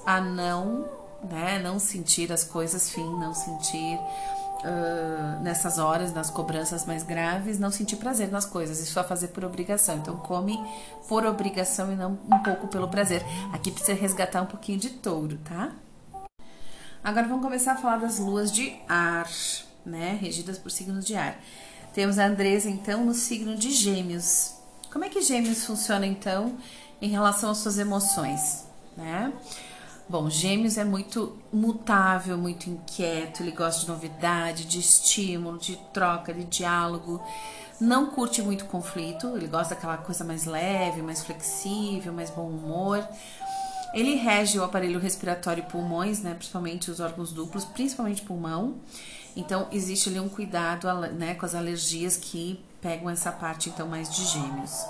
a 0.06 0.18
não, 0.18 0.88
né, 1.22 1.58
não 1.58 1.78
sentir 1.78 2.32
as 2.32 2.42
coisas 2.42 2.90
fim, 2.90 3.04
não 3.18 3.34
sentir 3.34 3.98
uh, 3.98 5.42
nessas 5.42 5.78
horas, 5.78 6.14
nas 6.14 6.30
cobranças 6.30 6.86
mais 6.86 7.02
graves, 7.02 7.58
não 7.58 7.70
sentir 7.70 7.96
prazer 7.96 8.30
nas 8.30 8.46
coisas, 8.46 8.78
isso 8.80 8.92
só 8.92 9.04
fazer 9.04 9.28
por 9.28 9.44
obrigação. 9.44 9.96
Então 9.96 10.16
come 10.16 10.58
por 11.06 11.26
obrigação 11.26 11.92
e 11.92 11.96
não 11.96 12.12
um 12.12 12.38
pouco 12.42 12.68
pelo 12.68 12.88
prazer. 12.88 13.22
Aqui 13.52 13.70
precisa 13.70 13.98
resgatar 13.98 14.40
um 14.40 14.46
pouquinho 14.46 14.78
de 14.78 14.88
touro, 14.88 15.38
tá? 15.38 15.72
Agora 17.04 17.28
vamos 17.28 17.44
começar 17.44 17.72
a 17.72 17.76
falar 17.76 17.98
das 17.98 18.18
luas 18.18 18.50
de 18.50 18.74
ar, 18.88 19.28
né, 19.84 20.18
regidas 20.20 20.58
por 20.58 20.70
signos 20.70 21.04
de 21.04 21.14
ar. 21.14 21.38
Temos 21.96 22.18
a 22.18 22.26
Andresa, 22.26 22.68
então, 22.68 23.06
no 23.06 23.14
signo 23.14 23.56
de 23.56 23.70
Gêmeos. 23.70 24.52
Como 24.92 25.02
é 25.06 25.08
que 25.08 25.22
Gêmeos 25.22 25.64
funciona, 25.64 26.04
então, 26.04 26.58
em 27.00 27.08
relação 27.08 27.50
às 27.50 27.56
suas 27.56 27.78
emoções, 27.78 28.66
né? 28.94 29.32
Bom, 30.06 30.28
Gêmeos 30.28 30.76
é 30.76 30.84
muito 30.84 31.38
mutável, 31.50 32.36
muito 32.36 32.68
inquieto, 32.68 33.42
ele 33.42 33.50
gosta 33.50 33.80
de 33.80 33.88
novidade, 33.88 34.66
de 34.66 34.78
estímulo, 34.78 35.56
de 35.56 35.76
troca, 35.94 36.34
de 36.34 36.44
diálogo. 36.44 37.18
Não 37.80 38.10
curte 38.10 38.42
muito 38.42 38.66
conflito, 38.66 39.34
ele 39.34 39.46
gosta 39.46 39.74
daquela 39.74 39.96
coisa 39.96 40.22
mais 40.22 40.44
leve, 40.44 41.00
mais 41.00 41.24
flexível, 41.24 42.12
mais 42.12 42.28
bom 42.28 42.46
humor. 42.46 43.08
Ele 43.94 44.16
rege 44.16 44.58
o 44.58 44.64
aparelho 44.64 45.00
respiratório 45.00 45.64
e 45.66 45.70
pulmões, 45.72 46.20
né, 46.20 46.34
principalmente 46.34 46.90
os 46.90 47.00
órgãos 47.00 47.32
duplos, 47.32 47.64
principalmente 47.64 48.20
pulmão. 48.20 48.82
Então, 49.36 49.68
existe 49.70 50.08
ali 50.08 50.18
um 50.18 50.30
cuidado 50.30 50.88
né, 51.12 51.34
com 51.34 51.44
as 51.44 51.54
alergias 51.54 52.16
que 52.16 52.58
pegam 52.80 53.10
essa 53.10 53.30
parte, 53.30 53.68
então, 53.68 53.86
mais 53.86 54.08
de 54.08 54.24
gêmeos. 54.24 54.86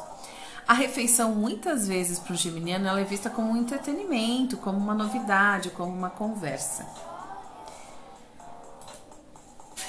A 0.69 0.73
refeição, 0.73 1.35
muitas 1.35 1.89
vezes, 1.89 2.21
para 2.21 2.33
o 2.33 2.37
geminiano, 2.37 2.87
ela 2.87 3.01
é 3.01 3.05
vista 3.05 3.29
como 3.29 3.51
um 3.51 3.57
entretenimento, 3.57 4.57
como 4.57 4.79
uma 4.79 4.95
novidade, 4.95 5.71
como 5.71 5.93
uma 5.93 6.11
conversa. 6.11 6.87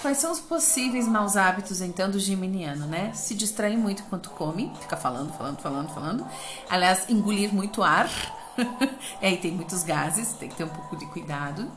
Quais 0.02 0.18
são 0.18 0.32
os 0.32 0.40
possíveis 0.40 1.08
maus 1.08 1.38
hábitos, 1.38 1.82
então, 1.82 2.10
do 2.10 2.20
geminiano, 2.20 2.88
né? 2.88 3.12
Se 3.14 3.36
distrair 3.36 3.78
muito 3.78 4.04
enquanto 4.04 4.32
come, 4.32 4.72
fica 4.82 4.98
falando, 4.98 5.34
falando, 5.34 5.60
falando, 5.60 5.90
falando. 5.90 6.28
Aliás, 6.70 7.08
engolir 7.10 7.54
muito 7.54 7.84
ar. 7.84 8.10
é, 9.22 9.32
e 9.32 9.38
tem 9.38 9.52
muitos 9.52 9.84
gases, 9.84 10.34
tem 10.34 10.50
que 10.50 10.56
ter 10.56 10.64
um 10.64 10.70
pouco 10.70 10.96
de 10.96 11.06
cuidado 11.08 11.72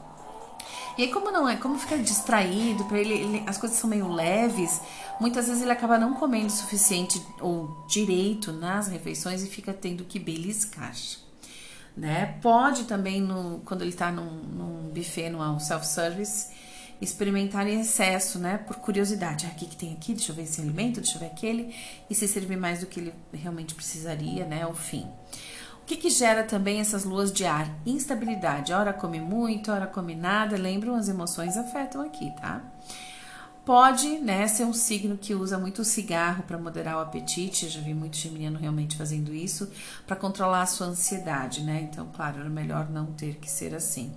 e 0.98 1.02
aí, 1.02 1.08
como 1.10 1.30
não 1.30 1.48
é, 1.48 1.56
como 1.56 1.78
fica 1.78 1.96
distraído, 1.98 2.84
para 2.84 2.98
ele, 2.98 3.14
ele, 3.14 3.44
as 3.46 3.56
coisas 3.56 3.78
são 3.78 3.88
meio 3.88 4.08
leves, 4.08 4.80
muitas 5.20 5.46
vezes 5.46 5.62
ele 5.62 5.72
acaba 5.72 5.98
não 5.98 6.14
comendo 6.14 6.48
o 6.48 6.50
suficiente 6.50 7.22
ou 7.40 7.84
direito 7.88 8.52
nas 8.52 8.88
refeições 8.88 9.42
e 9.42 9.46
fica 9.46 9.72
tendo 9.72 10.04
que 10.04 10.18
beliscar. 10.18 10.94
Né? 11.96 12.38
Pode 12.40 12.84
também, 12.84 13.20
no, 13.20 13.60
quando 13.64 13.82
ele 13.82 13.90
está 13.90 14.10
num, 14.10 14.30
num 14.30 14.90
buffet, 14.92 15.28
num 15.30 15.58
self-service, 15.58 16.48
experimentar 17.00 17.66
em 17.66 17.80
excesso, 17.80 18.38
né? 18.38 18.58
Por 18.58 18.76
curiosidade. 18.76 19.46
Ah, 19.46 19.52
o 19.54 19.58
que, 19.58 19.66
que 19.66 19.76
tem 19.76 19.92
aqui? 19.92 20.12
Deixa 20.12 20.32
eu 20.32 20.36
ver 20.36 20.42
esse 20.42 20.60
alimento, 20.60 21.00
deixa 21.00 21.16
eu 21.16 21.20
ver 21.20 21.26
aquele. 21.26 21.74
E 22.08 22.14
se 22.14 22.28
servir 22.28 22.56
mais 22.56 22.80
do 22.80 22.86
que 22.86 23.00
ele 23.00 23.14
realmente 23.32 23.74
precisaria, 23.74 24.44
né? 24.44 24.62
Ao 24.62 24.74
fim 24.74 25.06
que, 25.90 25.96
que 25.96 26.10
gera 26.10 26.44
também 26.44 26.78
essas 26.78 27.02
luas 27.02 27.32
de 27.32 27.44
ar? 27.44 27.68
Instabilidade. 27.84 28.72
Hora 28.72 28.92
come 28.92 29.20
muito, 29.20 29.72
hora 29.72 29.88
come 29.88 30.14
nada. 30.14 30.56
Lembram, 30.56 30.94
as 30.94 31.08
emoções 31.08 31.56
afetam 31.56 32.00
aqui, 32.00 32.32
tá? 32.40 32.62
Pode 33.64 34.18
né, 34.18 34.46
ser 34.46 34.64
um 34.64 34.72
signo 34.72 35.18
que 35.18 35.34
usa 35.34 35.58
muito 35.58 35.84
cigarro 35.84 36.44
para 36.44 36.56
moderar 36.56 36.96
o 36.96 37.00
apetite. 37.00 37.64
Eu 37.64 37.72
já 37.72 37.80
vi 37.80 37.92
muito 37.92 38.16
geminiano 38.16 38.56
realmente 38.56 38.96
fazendo 38.96 39.34
isso 39.34 39.68
para 40.06 40.14
controlar 40.14 40.62
a 40.62 40.66
sua 40.66 40.86
ansiedade, 40.86 41.62
né? 41.62 41.88
Então, 41.90 42.08
claro, 42.14 42.38
era 42.38 42.48
melhor 42.48 42.88
não 42.88 43.06
ter 43.06 43.36
que 43.36 43.50
ser 43.50 43.74
assim. 43.74 44.14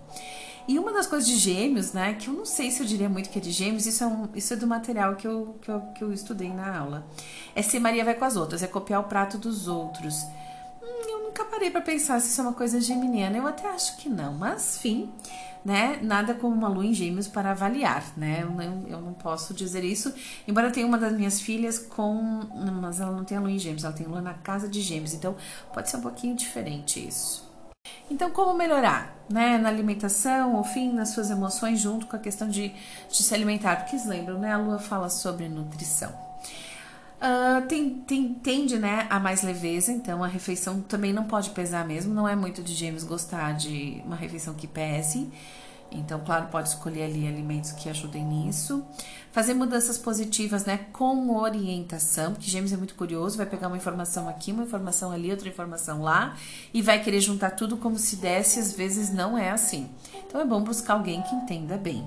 E 0.68 0.78
uma 0.78 0.94
das 0.94 1.08
coisas 1.08 1.28
de 1.28 1.38
gêmeos, 1.38 1.92
né, 1.92 2.14
que 2.14 2.30
eu 2.30 2.34
não 2.34 2.46
sei 2.46 2.70
se 2.72 2.82
eu 2.82 2.86
diria 2.86 3.10
muito 3.10 3.30
que 3.30 3.38
é 3.40 3.42
de 3.42 3.52
gêmeos, 3.52 3.86
isso 3.86 4.04
é, 4.04 4.08
um, 4.08 4.30
isso 4.36 4.54
é 4.54 4.56
do 4.56 4.66
material 4.66 5.16
que 5.16 5.28
eu, 5.28 5.58
que, 5.60 5.70
eu, 5.70 5.82
que 5.82 6.04
eu 6.04 6.14
estudei 6.14 6.54
na 6.54 6.78
aula. 6.78 7.08
É 7.56 7.62
ser 7.64 7.80
Maria 7.80 8.06
vai 8.06 8.14
com 8.14 8.24
as 8.24 8.36
outras, 8.36 8.62
é 8.64 8.68
copiar 8.68 9.02
o 9.02 9.06
prato 9.06 9.38
dos 9.38 9.68
outros. 9.68 10.24
Nunca 11.34 11.46
parei 11.46 11.72
para 11.72 11.82
pensar 11.82 12.20
se 12.20 12.28
isso 12.28 12.42
é 12.42 12.44
uma 12.44 12.54
coisa 12.54 12.80
geminiana, 12.80 13.36
eu 13.36 13.48
até 13.48 13.68
acho 13.68 13.98
que 13.98 14.08
não, 14.08 14.36
mas, 14.36 14.78
enfim, 14.78 15.12
né, 15.66 15.98
nada 16.04 16.36
como 16.36 16.54
uma 16.54 16.68
lua 16.68 16.86
em 16.86 16.94
gêmeos 16.94 17.28
para 17.28 17.50
avaliar, 17.50 18.04
né, 18.16 18.44
eu 18.44 18.52
não, 18.52 18.88
eu 18.88 19.02
não 19.02 19.14
posso 19.16 19.52
dizer 19.52 19.84
isso, 19.84 20.14
embora 20.48 20.70
tenha 20.70 20.86
uma 20.86 20.96
das 20.96 21.12
minhas 21.12 21.42
filhas 21.42 21.80
com, 21.80 22.42
mas 22.80 23.00
ela 23.00 23.12
não 23.12 23.24
tem 23.24 23.36
a 23.36 23.42
lua 23.42 23.50
em 23.50 23.58
gêmeos, 23.58 23.84
ela 23.84 23.96
tem 23.96 24.06
lua 24.06 24.22
na 24.22 24.36
casa 24.36 24.70
de 24.70 24.80
gêmeos, 24.80 25.16
então 25.16 25.36
pode 25.74 25.90
ser 25.90 25.98
um 25.98 26.02
pouquinho 26.02 26.36
diferente 26.36 27.04
isso. 27.04 27.52
Então, 28.12 28.30
como 28.30 28.54
melhorar? 28.54 29.16
Né? 29.28 29.58
Na 29.58 29.70
alimentação, 29.70 30.56
ou 30.56 30.64
fim, 30.64 30.94
nas 30.94 31.10
suas 31.10 31.32
emoções, 31.32 31.80
junto 31.80 32.06
com 32.06 32.16
a 32.16 32.20
questão 32.20 32.48
de, 32.48 32.72
de 33.10 33.24
se 33.24 33.34
alimentar. 33.34 33.78
Porque 33.78 33.98
vocês 33.98 34.06
lembram, 34.06 34.40
né? 34.40 34.54
A 34.54 34.58
lua 34.58 34.80
fala 34.80 35.10
sobre 35.10 35.50
nutrição. 35.50 36.33
Uh, 37.24 37.66
tem, 37.68 37.90
tem, 38.02 38.34
tende 38.34 38.78
né, 38.78 39.08
a 39.10 39.18
mais 39.18 39.44
leveza, 39.44 39.94
então 39.94 40.22
a 40.22 40.28
refeição 40.28 40.82
também 40.82 41.14
não 41.14 41.24
pode 41.24 41.52
pesar 41.52 41.88
mesmo. 41.88 42.14
Não 42.14 42.28
é 42.28 42.36
muito 42.36 42.62
de 42.62 42.76
James 42.76 43.06
gostar 43.06 43.54
de 43.54 44.02
uma 44.06 44.18
refeição 44.18 44.54
que 44.54 44.68
pese. 44.68 45.32
Então, 45.90 46.20
claro, 46.20 46.48
pode 46.48 46.68
escolher 46.68 47.04
ali 47.04 47.26
alimentos 47.26 47.72
que 47.72 47.88
ajudem 47.88 48.26
nisso. 48.26 48.84
Fazer 49.32 49.54
mudanças 49.54 49.98
positivas, 49.98 50.66
né, 50.66 50.80
com 50.92 51.34
orientação, 51.38 52.34
porque 52.34 52.50
Gêmeos 52.50 52.74
é 52.74 52.78
muito 52.78 52.96
curioso, 52.96 53.38
vai 53.38 53.46
pegar 53.46 53.68
uma 53.68 53.78
informação 53.78 54.28
aqui, 54.28 54.52
uma 54.52 54.64
informação 54.64 55.12
ali, 55.12 55.32
outra 55.32 55.48
informação 55.48 56.02
lá, 56.02 56.36
e 56.74 56.82
vai 56.82 57.02
querer 57.02 57.22
juntar 57.22 57.52
tudo 57.52 57.78
como 57.78 57.98
se 57.98 58.18
desse, 58.18 58.60
às 58.60 58.74
vezes 58.74 59.14
não 59.14 59.38
é 59.38 59.50
assim. 59.50 59.90
Então, 60.28 60.42
é 60.42 60.46
bom 60.46 60.62
buscar 60.62 60.96
alguém 60.96 61.22
que 61.22 61.34
entenda 61.34 61.78
bem. 61.78 62.06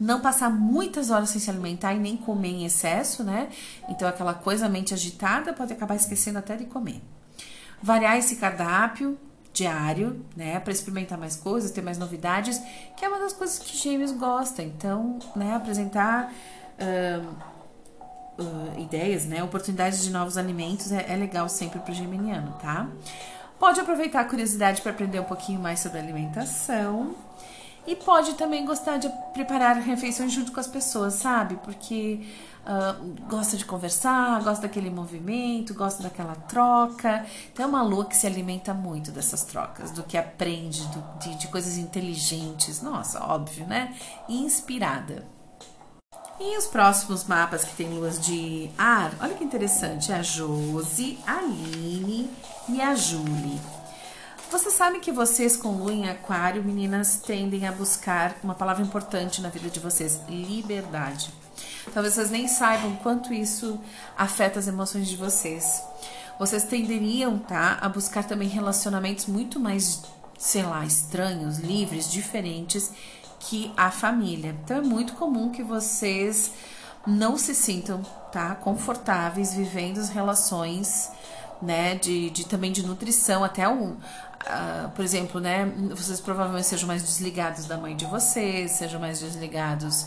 Não 0.00 0.20
passar 0.20 0.48
muitas 0.48 1.10
horas 1.10 1.28
sem 1.28 1.40
se 1.40 1.50
alimentar 1.50 1.92
e 1.92 1.98
nem 1.98 2.16
comer 2.16 2.48
em 2.48 2.64
excesso, 2.64 3.22
né? 3.22 3.50
Então, 3.86 4.08
aquela 4.08 4.32
coisa, 4.32 4.66
mente 4.68 4.94
agitada, 4.94 5.52
pode 5.52 5.74
acabar 5.74 5.94
esquecendo 5.94 6.38
até 6.38 6.56
de 6.56 6.64
comer. 6.64 7.02
Variar 7.82 8.16
esse 8.16 8.36
cardápio, 8.36 9.18
diário, 9.52 10.24
né, 10.36 10.58
para 10.60 10.72
experimentar 10.72 11.18
mais 11.18 11.36
coisas, 11.36 11.70
ter 11.70 11.82
mais 11.82 11.98
novidades, 11.98 12.60
que 12.96 13.04
é 13.04 13.08
uma 13.08 13.18
das 13.18 13.32
coisas 13.32 13.58
que 13.58 13.76
gêmeos 13.76 14.12
gosta. 14.12 14.62
Então, 14.62 15.18
né, 15.34 15.54
apresentar 15.54 16.32
uh, 16.78 18.42
uh, 18.42 18.80
ideias, 18.80 19.26
né, 19.26 19.42
oportunidades 19.42 20.02
de 20.02 20.10
novos 20.10 20.38
alimentos 20.38 20.92
é, 20.92 21.12
é 21.12 21.16
legal 21.16 21.48
sempre 21.48 21.80
para 21.80 21.92
o 21.92 21.94
geminiano, 21.94 22.52
tá? 22.60 22.88
Pode 23.58 23.78
aproveitar 23.78 24.20
a 24.20 24.24
curiosidade 24.24 24.80
para 24.80 24.92
aprender 24.92 25.20
um 25.20 25.24
pouquinho 25.24 25.60
mais 25.60 25.80
sobre 25.80 25.98
alimentação. 25.98 27.14
E 27.86 27.96
pode 27.96 28.34
também 28.34 28.64
gostar 28.64 28.98
de 28.98 29.08
preparar 29.32 29.76
refeições 29.76 30.32
junto 30.32 30.52
com 30.52 30.60
as 30.60 30.66
pessoas, 30.66 31.14
sabe? 31.14 31.56
Porque 31.56 32.20
uh, 32.66 33.28
gosta 33.28 33.56
de 33.56 33.64
conversar, 33.64 34.42
gosta 34.42 34.62
daquele 34.62 34.90
movimento, 34.90 35.74
gosta 35.74 36.02
daquela 36.02 36.34
troca. 36.34 37.24
Então 37.52 37.64
é 37.64 37.68
uma 37.68 37.82
lua 37.82 38.04
que 38.04 38.16
se 38.16 38.26
alimenta 38.26 38.74
muito 38.74 39.10
dessas 39.10 39.42
trocas, 39.44 39.90
do 39.90 40.02
que 40.02 40.16
aprende, 40.16 40.86
do, 40.88 41.18
de, 41.18 41.34
de 41.36 41.48
coisas 41.48 41.78
inteligentes. 41.78 42.82
Nossa, 42.82 43.24
óbvio, 43.24 43.66
né? 43.66 43.94
inspirada. 44.28 45.26
E 46.38 46.56
os 46.56 46.66
próximos 46.66 47.24
mapas 47.24 47.64
que 47.64 47.76
tem 47.76 47.90
luas 47.90 48.18
de 48.18 48.70
ar, 48.78 49.12
olha 49.20 49.34
que 49.34 49.44
interessante, 49.44 50.10
a 50.10 50.22
Josi, 50.22 51.18
a 51.26 51.36
Aline 51.36 52.30
e 52.66 52.80
a 52.80 52.94
Julie. 52.94 53.79
Você 54.50 54.68
sabe 54.68 54.98
que 54.98 55.12
vocês 55.12 55.56
com 55.56 55.70
lua 55.70 55.92
em 55.92 56.08
aquário, 56.08 56.64
meninas, 56.64 57.20
tendem 57.24 57.68
a 57.68 57.72
buscar 57.72 58.34
uma 58.42 58.52
palavra 58.52 58.82
importante 58.82 59.40
na 59.40 59.48
vida 59.48 59.70
de 59.70 59.78
vocês, 59.78 60.20
liberdade. 60.28 61.32
Talvez 61.94 62.14
vocês 62.14 62.32
nem 62.32 62.48
saibam 62.48 62.96
quanto 62.96 63.32
isso 63.32 63.78
afeta 64.18 64.58
as 64.58 64.66
emoções 64.66 65.06
de 65.06 65.16
vocês. 65.16 65.80
Vocês 66.36 66.64
tenderiam, 66.64 67.38
tá, 67.38 67.78
a 67.80 67.88
buscar 67.88 68.24
também 68.24 68.48
relacionamentos 68.48 69.26
muito 69.26 69.60
mais, 69.60 70.02
sei 70.36 70.64
lá, 70.64 70.84
estranhos, 70.84 71.58
livres, 71.58 72.10
diferentes 72.10 72.90
que 73.38 73.72
a 73.76 73.92
família. 73.92 74.56
Então 74.64 74.78
é 74.78 74.82
muito 74.82 75.12
comum 75.12 75.50
que 75.50 75.62
vocês 75.62 76.50
não 77.06 77.38
se 77.38 77.54
sintam, 77.54 78.02
tá, 78.32 78.56
confortáveis 78.56 79.54
vivendo 79.54 79.98
as 79.98 80.08
relações, 80.08 81.08
né, 81.62 81.94
de, 81.94 82.30
de 82.30 82.46
também 82.46 82.72
de 82.72 82.84
nutrição, 82.84 83.44
até 83.44 83.68
um, 83.68 83.96
Uh, 84.40 84.88
por 84.92 85.04
exemplo, 85.04 85.38
né? 85.38 85.70
Vocês 85.90 86.18
provavelmente 86.18 86.66
sejam 86.66 86.88
mais 86.88 87.02
desligados 87.02 87.66
da 87.66 87.76
mãe 87.76 87.94
de 87.94 88.06
vocês, 88.06 88.70
sejam 88.70 88.98
mais 88.98 89.20
desligados 89.20 90.06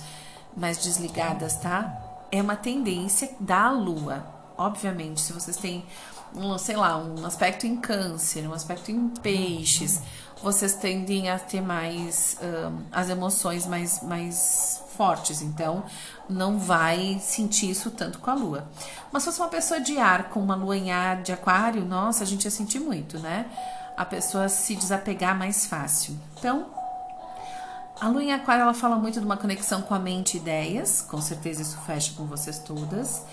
mais 0.56 0.78
desligadas, 0.78 1.58
tá? 1.58 2.26
É 2.32 2.42
uma 2.42 2.56
tendência 2.56 3.32
da 3.40 3.70
lua. 3.70 4.26
Obviamente, 4.58 5.22
se 5.22 5.34
vocês 5.34 5.58
têm, 5.58 5.86
um, 6.36 6.58
sei 6.58 6.76
lá, 6.76 6.98
um 6.98 7.26
aspecto 7.26 7.66
em 7.66 7.76
câncer, 7.76 8.48
um 8.48 8.54
aspecto 8.54 8.92
em 8.92 9.10
peixes, 9.10 10.02
vocês 10.44 10.74
tendem 10.74 11.30
a 11.30 11.40
ter 11.40 11.62
mais 11.62 12.38
um, 12.42 12.84
as 12.92 13.10
emoções 13.10 13.66
mais, 13.66 14.04
mais 14.04 14.84
fortes. 14.98 15.42
Então, 15.42 15.84
não 16.30 16.60
vai 16.60 17.18
sentir 17.22 17.72
isso 17.72 17.90
tanto 17.90 18.20
com 18.20 18.30
a 18.30 18.34
lua. 18.34 18.68
Mas 19.12 19.24
se 19.24 19.30
fosse 19.30 19.42
uma 19.42 19.48
pessoa 19.48 19.80
de 19.80 19.98
ar, 19.98 20.30
com 20.30 20.42
uma 20.42 20.56
lua 20.56 20.76
em 20.76 20.92
ar 20.92 21.22
de 21.22 21.32
aquário, 21.32 21.86
nossa, 21.86 22.24
a 22.24 22.28
gente 22.28 22.44
ia 22.44 22.52
sentir 22.52 22.80
muito, 22.80 23.18
né? 23.20 23.46
A 23.96 24.04
pessoa 24.04 24.50
se 24.50 24.76
desapegar 24.76 25.38
mais 25.38 25.66
fácil. 25.66 26.20
Então, 26.38 26.66
a 28.02 28.10
lua 28.10 28.24
em 28.24 28.34
aquário, 28.34 28.64
ela 28.64 28.74
fala 28.74 28.98
muito 28.98 29.20
de 29.20 29.26
uma 29.26 29.38
conexão 29.38 29.82
com 29.82 29.94
a 29.94 30.00
mente 30.00 30.36
e 30.36 30.42
ideias, 30.42 31.02
com 31.02 31.22
certeza 31.22 31.62
isso 31.62 31.78
fecha 31.86 32.12
com 32.18 32.26
vocês 32.26 32.60
todas. 32.60 33.24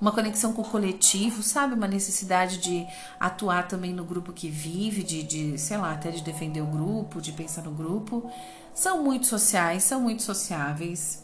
Uma 0.00 0.12
conexão 0.12 0.52
com 0.52 0.62
o 0.62 0.64
coletivo, 0.64 1.42
sabe? 1.42 1.74
Uma 1.74 1.86
necessidade 1.86 2.58
de 2.58 2.86
atuar 3.18 3.68
também 3.68 3.92
no 3.92 4.04
grupo 4.04 4.32
que 4.32 4.48
vive, 4.48 5.02
de, 5.02 5.22
de, 5.22 5.58
sei 5.58 5.76
lá, 5.76 5.92
até 5.92 6.10
de 6.10 6.22
defender 6.22 6.62
o 6.62 6.66
grupo, 6.66 7.20
de 7.20 7.32
pensar 7.32 7.62
no 7.62 7.70
grupo. 7.70 8.30
São 8.74 9.04
muito 9.04 9.26
sociais, 9.26 9.82
são 9.82 10.00
muito 10.00 10.22
sociáveis, 10.22 11.22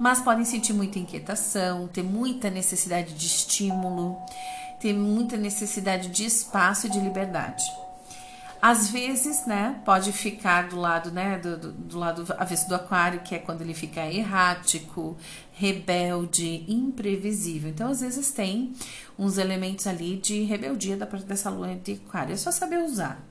mas 0.00 0.20
podem 0.20 0.44
sentir 0.44 0.72
muita 0.72 0.98
inquietação, 0.98 1.86
ter 1.86 2.02
muita 2.02 2.50
necessidade 2.50 3.14
de 3.14 3.26
estímulo, 3.26 4.18
ter 4.80 4.92
muita 4.92 5.36
necessidade 5.36 6.08
de 6.08 6.24
espaço 6.24 6.88
e 6.88 6.90
de 6.90 6.98
liberdade. 6.98 7.64
Às 8.68 8.90
vezes, 8.90 9.46
né, 9.46 9.80
pode 9.84 10.10
ficar 10.10 10.68
do 10.68 10.74
lado, 10.74 11.12
né, 11.12 11.38
do, 11.38 11.56
do, 11.56 11.70
do 11.72 11.98
lado 12.00 12.26
avesso 12.36 12.68
do 12.68 12.74
aquário, 12.74 13.20
que 13.20 13.32
é 13.32 13.38
quando 13.38 13.60
ele 13.60 13.72
fica 13.72 14.04
errático, 14.04 15.16
rebelde, 15.52 16.64
imprevisível. 16.66 17.70
Então, 17.70 17.88
às 17.88 18.00
vezes 18.00 18.32
tem 18.32 18.72
uns 19.16 19.38
elementos 19.38 19.86
ali 19.86 20.16
de 20.16 20.42
rebeldia 20.42 20.96
da 20.96 21.06
parte 21.06 21.24
dessa 21.26 21.48
lua 21.48 21.76
de 21.76 21.92
aquário. 21.92 22.32
É 22.32 22.36
só 22.36 22.50
saber 22.50 22.78
usar. 22.78 23.24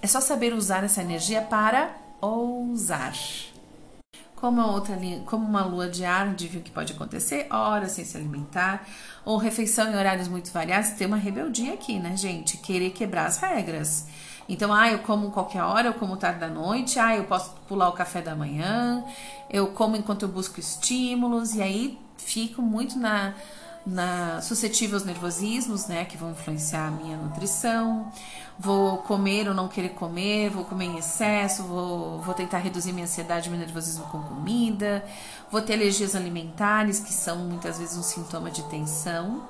É 0.00 0.06
só 0.06 0.22
saber 0.22 0.54
usar 0.54 0.82
essa 0.82 1.02
energia 1.02 1.42
para 1.42 1.94
ousar. 2.18 3.12
Como, 4.36 4.62
outra, 4.62 4.96
como 5.26 5.44
uma 5.44 5.66
lua 5.66 5.90
de 5.90 6.06
ar, 6.06 6.34
viu 6.34 6.62
que 6.62 6.70
pode 6.70 6.94
acontecer, 6.94 7.46
horas 7.50 7.92
sem 7.92 8.06
se 8.06 8.16
alimentar, 8.16 8.88
ou 9.22 9.36
refeição 9.36 9.92
em 9.92 9.96
horários 9.96 10.28
muito 10.28 10.50
variados, 10.50 10.92
tem 10.92 11.06
uma 11.06 11.18
rebeldia 11.18 11.74
aqui, 11.74 11.98
né, 11.98 12.16
gente? 12.16 12.56
Querer 12.56 12.92
quebrar 12.92 13.26
as 13.26 13.36
regras. 13.36 14.06
Então, 14.48 14.72
ah, 14.72 14.90
eu 14.90 15.00
como 15.00 15.30
qualquer 15.30 15.62
hora, 15.62 15.88
eu 15.88 15.94
como 15.94 16.16
tarde 16.16 16.40
da 16.40 16.48
noite, 16.48 16.98
ah, 16.98 17.14
eu 17.14 17.24
posso 17.24 17.50
pular 17.68 17.88
o 17.88 17.92
café 17.92 18.22
da 18.22 18.34
manhã, 18.34 19.04
eu 19.50 19.68
como 19.68 19.94
enquanto 19.94 20.22
eu 20.22 20.28
busco 20.28 20.58
estímulos, 20.58 21.54
e 21.54 21.60
aí 21.60 21.98
fico 22.16 22.62
muito 22.62 22.98
na, 22.98 23.34
na 23.86 24.40
suscetível 24.40 24.96
aos 24.96 25.04
nervosismos, 25.04 25.86
né, 25.86 26.06
que 26.06 26.16
vão 26.16 26.30
influenciar 26.30 26.88
a 26.88 26.90
minha 26.90 27.16
nutrição. 27.16 28.10
Vou 28.58 28.98
comer 28.98 29.48
ou 29.48 29.54
não 29.54 29.68
querer 29.68 29.90
comer, 29.90 30.50
vou 30.50 30.64
comer 30.64 30.86
em 30.86 30.98
excesso, 30.98 31.62
vou, 31.62 32.20
vou 32.22 32.34
tentar 32.34 32.58
reduzir 32.58 32.92
minha 32.92 33.04
ansiedade 33.04 33.48
e 33.48 33.50
meu 33.50 33.60
nervosismo 33.60 34.04
com 34.06 34.20
comida, 34.20 35.04
vou 35.50 35.62
ter 35.62 35.74
alergias 35.74 36.16
alimentares, 36.16 36.98
que 36.98 37.12
são 37.12 37.36
muitas 37.36 37.78
vezes 37.78 37.96
um 37.96 38.02
sintoma 38.02 38.50
de 38.50 38.62
tensão 38.64 39.42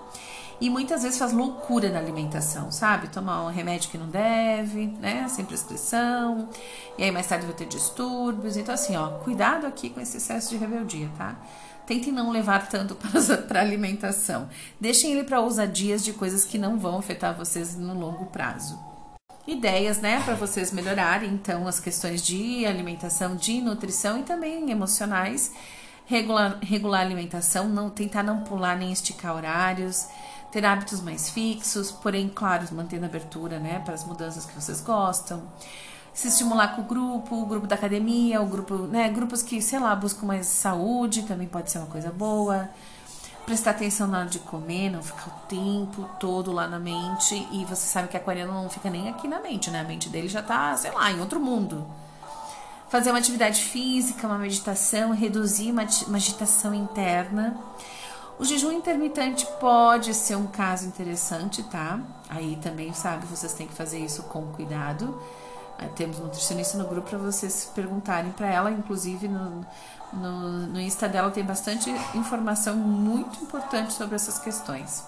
e 0.60 0.68
muitas 0.68 1.02
vezes 1.02 1.18
faz 1.18 1.32
loucura 1.32 1.88
na 1.88 1.98
alimentação, 1.98 2.72
sabe? 2.72 3.08
Tomar 3.08 3.44
um 3.44 3.50
remédio 3.50 3.90
que 3.90 3.98
não 3.98 4.08
deve, 4.08 4.86
né? 5.00 5.28
Sem 5.28 5.44
prescrição, 5.44 6.48
e 6.96 7.04
aí 7.04 7.12
mais 7.12 7.28
tarde 7.28 7.46
vai 7.46 7.54
ter 7.54 7.66
distúrbios. 7.66 8.56
Então, 8.56 8.74
assim, 8.74 8.96
ó, 8.96 9.08
cuidado 9.18 9.66
aqui 9.66 9.88
com 9.88 10.00
esse 10.00 10.16
excesso 10.16 10.50
de 10.50 10.56
rebeldia, 10.56 11.08
tá? 11.16 11.36
Tentem 11.86 12.12
não 12.12 12.30
levar 12.30 12.68
tanto 12.68 12.96
para 13.46 13.60
alimentação. 13.60 14.48
Deixem 14.80 15.12
ele 15.12 15.24
para 15.24 15.40
ousadias 15.40 16.04
de 16.04 16.12
coisas 16.12 16.44
que 16.44 16.58
não 16.58 16.76
vão 16.76 16.98
afetar 16.98 17.36
vocês 17.36 17.76
no 17.76 17.94
longo 17.98 18.26
prazo. 18.26 18.78
Ideias, 19.46 19.98
né, 19.98 20.20
para 20.22 20.34
vocês 20.34 20.72
melhorarem, 20.72 21.30
então, 21.30 21.66
as 21.66 21.80
questões 21.80 22.20
de 22.20 22.66
alimentação, 22.66 23.34
de 23.36 23.62
nutrição 23.62 24.18
e 24.18 24.22
também 24.22 24.70
emocionais. 24.70 25.52
Regular, 26.04 26.58
regular 26.62 27.00
a 27.00 27.04
alimentação, 27.04 27.68
não 27.68 27.88
tentar 27.88 28.22
não 28.22 28.42
pular 28.42 28.76
nem 28.76 28.92
esticar 28.92 29.34
horários 29.34 30.08
ter 30.50 30.64
hábitos 30.64 31.00
mais 31.00 31.28
fixos, 31.28 31.90
porém, 31.90 32.28
claro, 32.28 32.66
mantendo 32.72 33.06
abertura 33.06 33.58
né, 33.58 33.80
para 33.84 33.94
as 33.94 34.04
mudanças 34.04 34.44
que 34.44 34.54
vocês 34.54 34.80
gostam. 34.80 35.42
se 36.14 36.28
estimular 36.28 36.74
com 36.74 36.82
o 36.82 36.84
grupo, 36.84 37.42
o 37.42 37.46
grupo 37.46 37.66
da 37.66 37.76
academia, 37.76 38.40
o 38.40 38.46
grupo, 38.46 38.74
né, 38.86 39.08
grupos 39.08 39.42
que, 39.42 39.60
sei 39.60 39.78
lá, 39.78 39.94
buscam 39.94 40.26
mais 40.26 40.46
saúde, 40.46 41.22
também 41.22 41.46
pode 41.46 41.70
ser 41.70 41.78
uma 41.78 41.86
coisa 41.86 42.10
boa. 42.10 42.68
Prestar 43.46 43.70
atenção 43.70 44.06
na 44.06 44.20
hora 44.20 44.28
de 44.28 44.38
comer, 44.40 44.90
não 44.90 45.02
ficar 45.02 45.28
o 45.28 45.46
tempo 45.48 46.08
todo 46.20 46.52
lá 46.52 46.66
na 46.66 46.78
mente. 46.78 47.34
E 47.50 47.64
você 47.64 47.86
sabe 47.86 48.08
que 48.08 48.16
a 48.16 48.20
aquariano 48.20 48.52
não 48.52 48.68
fica 48.68 48.90
nem 48.90 49.08
aqui 49.08 49.26
na 49.26 49.40
mente, 49.40 49.70
né? 49.70 49.80
A 49.80 49.84
mente 49.84 50.10
dele 50.10 50.28
já 50.28 50.42
tá, 50.42 50.76
sei 50.76 50.90
lá, 50.90 51.10
em 51.10 51.18
outro 51.20 51.40
mundo. 51.40 51.86
Fazer 52.90 53.10
uma 53.10 53.18
atividade 53.18 53.62
física, 53.62 54.26
uma 54.26 54.38
meditação, 54.38 55.12
reduzir 55.12 55.70
uma, 55.70 55.86
uma 56.06 56.16
agitação 56.16 56.74
interna. 56.74 57.56
O 58.38 58.44
jejum 58.44 58.70
intermitente 58.70 59.44
pode 59.58 60.14
ser 60.14 60.36
um 60.36 60.46
caso 60.46 60.86
interessante, 60.86 61.62
tá? 61.64 61.98
Aí 62.28 62.56
também, 62.62 62.92
sabe, 62.92 63.26
vocês 63.26 63.52
têm 63.52 63.66
que 63.66 63.74
fazer 63.74 63.98
isso 63.98 64.22
com 64.24 64.46
cuidado. 64.52 65.20
Aí 65.76 65.88
temos 65.88 66.20
nutricionista 66.20 66.78
no 66.78 66.86
grupo 66.86 67.08
para 67.08 67.18
vocês 67.18 67.70
perguntarem 67.74 68.30
para 68.30 68.46
ela, 68.46 68.70
inclusive 68.70 69.26
no, 69.26 69.66
no, 70.12 70.66
no 70.68 70.80
Insta 70.80 71.08
dela 71.08 71.30
tem 71.30 71.44
bastante 71.44 71.90
informação 72.14 72.76
muito 72.76 73.42
importante 73.42 73.92
sobre 73.92 74.14
essas 74.14 74.38
questões. 74.38 75.04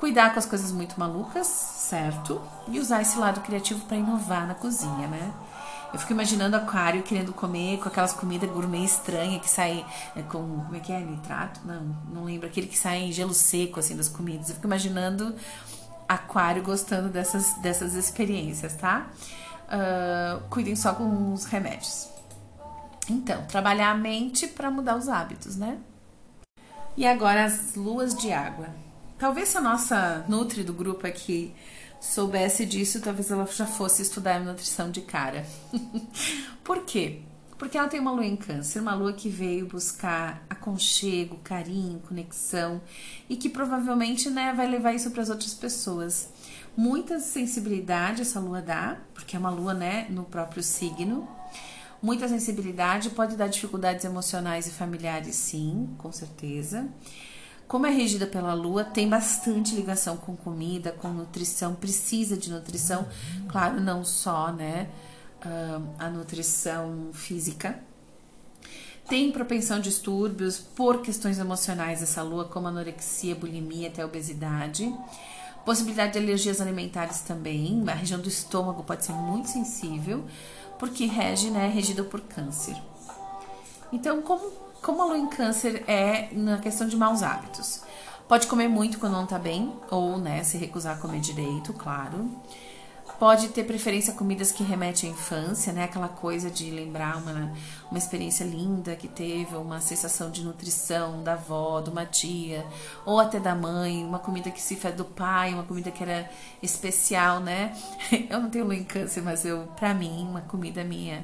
Cuidar 0.00 0.32
com 0.32 0.38
as 0.38 0.46
coisas 0.46 0.72
muito 0.72 0.98
malucas, 0.98 1.46
certo? 1.46 2.40
E 2.66 2.80
usar 2.80 3.02
esse 3.02 3.18
lado 3.18 3.42
criativo 3.42 3.84
para 3.86 3.96
inovar 3.96 4.46
na 4.46 4.54
cozinha, 4.54 5.06
né? 5.06 5.32
Eu 5.92 5.98
fico 5.98 6.12
imaginando 6.12 6.56
aquário 6.56 7.02
querendo 7.02 7.32
comer 7.32 7.78
com 7.78 7.88
aquelas 7.88 8.12
comidas 8.12 8.48
gourmet 8.48 8.84
estranhas 8.84 9.42
que 9.42 9.50
saem 9.50 9.84
é, 10.14 10.22
com. 10.22 10.38
Como 10.38 10.76
é 10.76 10.80
que 10.80 10.92
é? 10.92 11.00
Nitrato? 11.00 11.60
Não, 11.64 11.82
não 12.12 12.24
lembro. 12.24 12.46
Aquele 12.46 12.68
que 12.68 12.78
sai 12.78 12.98
em 12.98 13.12
gelo 13.12 13.34
seco, 13.34 13.80
assim, 13.80 13.96
das 13.96 14.08
comidas. 14.08 14.48
Eu 14.48 14.54
fico 14.54 14.66
imaginando 14.66 15.34
aquário 16.08 16.62
gostando 16.62 17.08
dessas, 17.08 17.54
dessas 17.54 17.94
experiências, 17.94 18.74
tá? 18.76 19.08
Uh, 19.66 20.40
cuidem 20.48 20.76
só 20.76 20.94
com 20.94 21.32
os 21.32 21.44
remédios. 21.44 22.08
Então, 23.08 23.44
trabalhar 23.46 23.90
a 23.90 23.94
mente 23.94 24.46
para 24.46 24.70
mudar 24.70 24.96
os 24.96 25.08
hábitos, 25.08 25.56
né? 25.56 25.78
E 26.96 27.06
agora 27.06 27.44
as 27.44 27.74
luas 27.74 28.14
de 28.14 28.32
água. 28.32 28.68
Talvez 29.18 29.54
a 29.54 29.60
nossa 29.60 30.24
Nutri 30.28 30.62
do 30.62 30.72
grupo 30.72 31.06
aqui 31.06 31.54
soubesse 32.00 32.64
disso, 32.64 33.00
talvez 33.00 33.30
ela 33.30 33.46
já 33.46 33.66
fosse 33.66 34.02
estudar 34.02 34.40
nutrição 34.40 34.90
de 34.90 35.02
cara. 35.02 35.46
Por 36.64 36.84
quê? 36.84 37.20
Porque 37.58 37.76
ela 37.76 37.88
tem 37.88 38.00
uma 38.00 38.10
lua 38.10 38.24
em 38.24 38.36
câncer, 38.36 38.80
uma 38.80 38.94
lua 38.94 39.12
que 39.12 39.28
veio 39.28 39.66
buscar 39.66 40.42
aconchego, 40.48 41.36
carinho, 41.44 42.00
conexão 42.00 42.80
e 43.28 43.36
que 43.36 43.50
provavelmente 43.50 44.30
né, 44.30 44.54
vai 44.56 44.66
levar 44.66 44.94
isso 44.94 45.10
para 45.10 45.22
as 45.22 45.28
outras 45.28 45.52
pessoas. 45.52 46.30
Muita 46.74 47.20
sensibilidade 47.20 48.22
essa 48.22 48.40
lua 48.40 48.62
dá, 48.62 48.96
porque 49.12 49.36
é 49.36 49.38
uma 49.38 49.50
lua 49.50 49.74
né, 49.74 50.06
no 50.08 50.24
próprio 50.24 50.62
signo. 50.62 51.28
Muita 52.00 52.26
sensibilidade 52.28 53.10
pode 53.10 53.36
dar 53.36 53.48
dificuldades 53.48 54.06
emocionais 54.06 54.66
e 54.66 54.70
familiares, 54.70 55.34
sim, 55.34 55.90
com 55.98 56.10
certeza. 56.10 56.88
Como 57.70 57.86
é 57.86 57.90
regida 57.90 58.26
pela 58.26 58.52
lua, 58.52 58.82
tem 58.82 59.08
bastante 59.08 59.76
ligação 59.76 60.16
com 60.16 60.34
comida, 60.34 60.90
com 60.90 61.06
nutrição, 61.06 61.72
precisa 61.72 62.36
de 62.36 62.50
nutrição, 62.50 63.06
claro, 63.46 63.80
não 63.80 64.04
só, 64.04 64.50
né, 64.50 64.88
a 65.96 66.10
nutrição 66.10 67.10
física. 67.12 67.78
Tem 69.08 69.30
propensão 69.30 69.76
de 69.78 69.88
distúrbios 69.88 70.58
por 70.58 71.00
questões 71.00 71.38
emocionais 71.38 72.02
essa 72.02 72.24
lua, 72.24 72.44
como 72.44 72.66
anorexia, 72.66 73.36
bulimia, 73.36 73.86
até 73.86 74.04
obesidade. 74.04 74.92
Possibilidade 75.64 76.14
de 76.14 76.18
alergias 76.18 76.60
alimentares 76.60 77.20
também. 77.20 77.84
A 77.86 77.94
região 77.94 78.18
do 78.18 78.28
estômago 78.28 78.82
pode 78.82 79.04
ser 79.04 79.12
muito 79.12 79.48
sensível, 79.48 80.24
porque 80.76 81.06
rege, 81.06 81.50
né, 81.50 81.66
é 81.66 81.70
regida 81.70 82.02
por 82.02 82.20
câncer. 82.20 82.76
Então, 83.92 84.22
como 84.22 84.69
como 84.82 85.02
a 85.02 85.04
lua 85.06 85.18
em 85.18 85.26
câncer 85.26 85.84
é 85.86 86.28
na 86.32 86.58
questão 86.58 86.86
de 86.86 86.96
maus 86.96 87.22
hábitos. 87.22 87.82
Pode 88.26 88.46
comer 88.46 88.68
muito 88.68 88.98
quando 88.98 89.14
não 89.14 89.26
tá 89.26 89.38
bem, 89.38 89.72
ou 89.90 90.16
né, 90.16 90.42
se 90.44 90.56
recusar 90.56 90.96
a 90.96 91.00
comer 91.00 91.20
direito, 91.20 91.72
claro. 91.72 92.30
Pode 93.18 93.48
ter 93.48 93.64
preferência 93.64 94.14
a 94.14 94.16
comidas 94.16 94.50
que 94.50 94.62
remetem 94.62 95.10
à 95.10 95.12
infância, 95.12 95.74
né? 95.74 95.84
Aquela 95.84 96.08
coisa 96.08 96.50
de 96.50 96.70
lembrar 96.70 97.18
uma, 97.18 97.52
uma 97.90 97.98
experiência 97.98 98.44
linda 98.44 98.96
que 98.96 99.08
teve, 99.08 99.56
uma 99.56 99.78
sensação 99.78 100.30
de 100.30 100.42
nutrição 100.42 101.22
da 101.22 101.34
avó, 101.34 101.82
de 101.82 101.90
uma 101.90 102.06
tia, 102.06 102.64
ou 103.04 103.20
até 103.20 103.38
da 103.38 103.54
mãe, 103.54 104.02
uma 104.02 104.18
comida 104.18 104.50
que 104.50 104.62
se 104.62 104.74
fez 104.74 104.94
do 104.94 105.04
pai, 105.04 105.52
uma 105.52 105.64
comida 105.64 105.90
que 105.90 106.02
era 106.02 106.30
especial, 106.62 107.40
né? 107.40 107.76
Eu 108.30 108.40
não 108.40 108.48
tenho 108.48 108.64
lua 108.64 108.74
em 108.74 108.84
câncer, 108.84 109.20
mas 109.20 109.44
eu, 109.44 109.68
pra 109.76 109.92
mim, 109.92 110.26
uma 110.26 110.40
comida 110.40 110.82
minha 110.82 111.22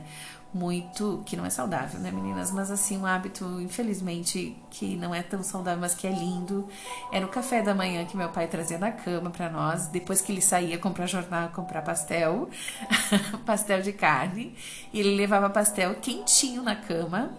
muito 0.57 1.23
que 1.27 1.37
não 1.37 1.45
é 1.45 1.51
saudável, 1.51 2.01
né, 2.01 2.11
meninas? 2.11 2.51
Mas 2.51 2.71
assim, 2.71 2.97
um 2.99 3.07
hábito, 3.07 3.61
infelizmente, 3.61 4.57
que 4.71 4.97
não 4.97 5.15
é 5.15 5.23
tão 5.23 5.43
saudável, 5.43 5.81
mas 5.81 5.95
que 5.95 6.07
é 6.07 6.11
lindo. 6.11 6.67
Era 7.13 7.27
o 7.27 7.29
café 7.29 7.63
da 7.63 7.75
manhã 7.75 8.05
que 8.07 8.17
meu 8.17 8.31
pai 8.31 8.49
trazia 8.49 8.79
na 8.79 8.91
cama 8.91 9.31
para 9.31 9.51
nós, 9.51 9.87
depois 9.89 10.21
que 10.21 10.33
ele 10.33 10.41
saía 10.41 10.79
comprar 10.79 11.07
jornal, 11.07 11.51
comprar 11.51 11.83
pastel, 11.83 12.49
pastel 13.45 13.83
de 13.83 13.93
carne, 13.93 14.57
e 14.93 15.01
ele 15.01 15.15
levava 15.15 15.51
pastel 15.51 15.95
quentinho 15.97 16.63
na 16.63 16.75
cama, 16.75 17.31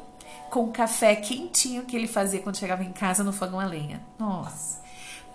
com 0.49 0.71
café 0.71 1.15
quentinho 1.15 1.83
que 1.83 1.95
ele 1.95 2.07
fazia 2.07 2.39
quando 2.39 2.57
chegava 2.57 2.83
em 2.83 2.93
casa 2.93 3.23
no 3.23 3.33
fogão 3.33 3.59
a 3.59 3.65
lenha. 3.65 4.01
Nossa. 4.19 4.87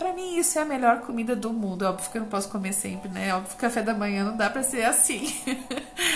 Para 0.03 0.12
mim, 0.14 0.37
isso 0.37 0.59
é 0.59 0.62
a 0.62 0.64
melhor 0.64 1.03
comida 1.03 1.37
do 1.37 1.53
mundo. 1.53 1.83
Óbvio 1.83 2.11
que 2.11 2.18
eu 2.18 2.23
não 2.23 2.29
posso 2.29 2.49
comer 2.49 2.73
sempre, 2.73 3.09
né? 3.09 3.33
Óbvio 3.37 3.53
que 3.53 3.57
café 3.57 3.83
da 3.83 3.95
manhã 3.95 4.25
não 4.25 4.37
dá 4.37 4.51
para 4.51 4.64
ser 4.64 4.83
assim. 4.83 5.33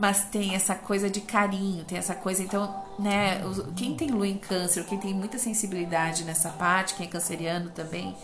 Mas 0.00 0.24
tem 0.24 0.54
essa 0.54 0.74
coisa 0.74 1.10
de 1.10 1.20
carinho, 1.20 1.84
tem 1.84 1.98
essa 1.98 2.14
coisa. 2.14 2.42
Então, 2.42 2.74
né? 2.98 3.42
Quem 3.76 3.94
tem 3.94 4.08
lua 4.08 4.26
em 4.26 4.38
câncer, 4.38 4.82
quem 4.84 4.98
tem 4.98 5.12
muita 5.12 5.38
sensibilidade 5.38 6.24
nessa 6.24 6.48
parte, 6.48 6.94
quem 6.94 7.06
é 7.06 7.08
canceriano 7.10 7.68
também, 7.68 8.16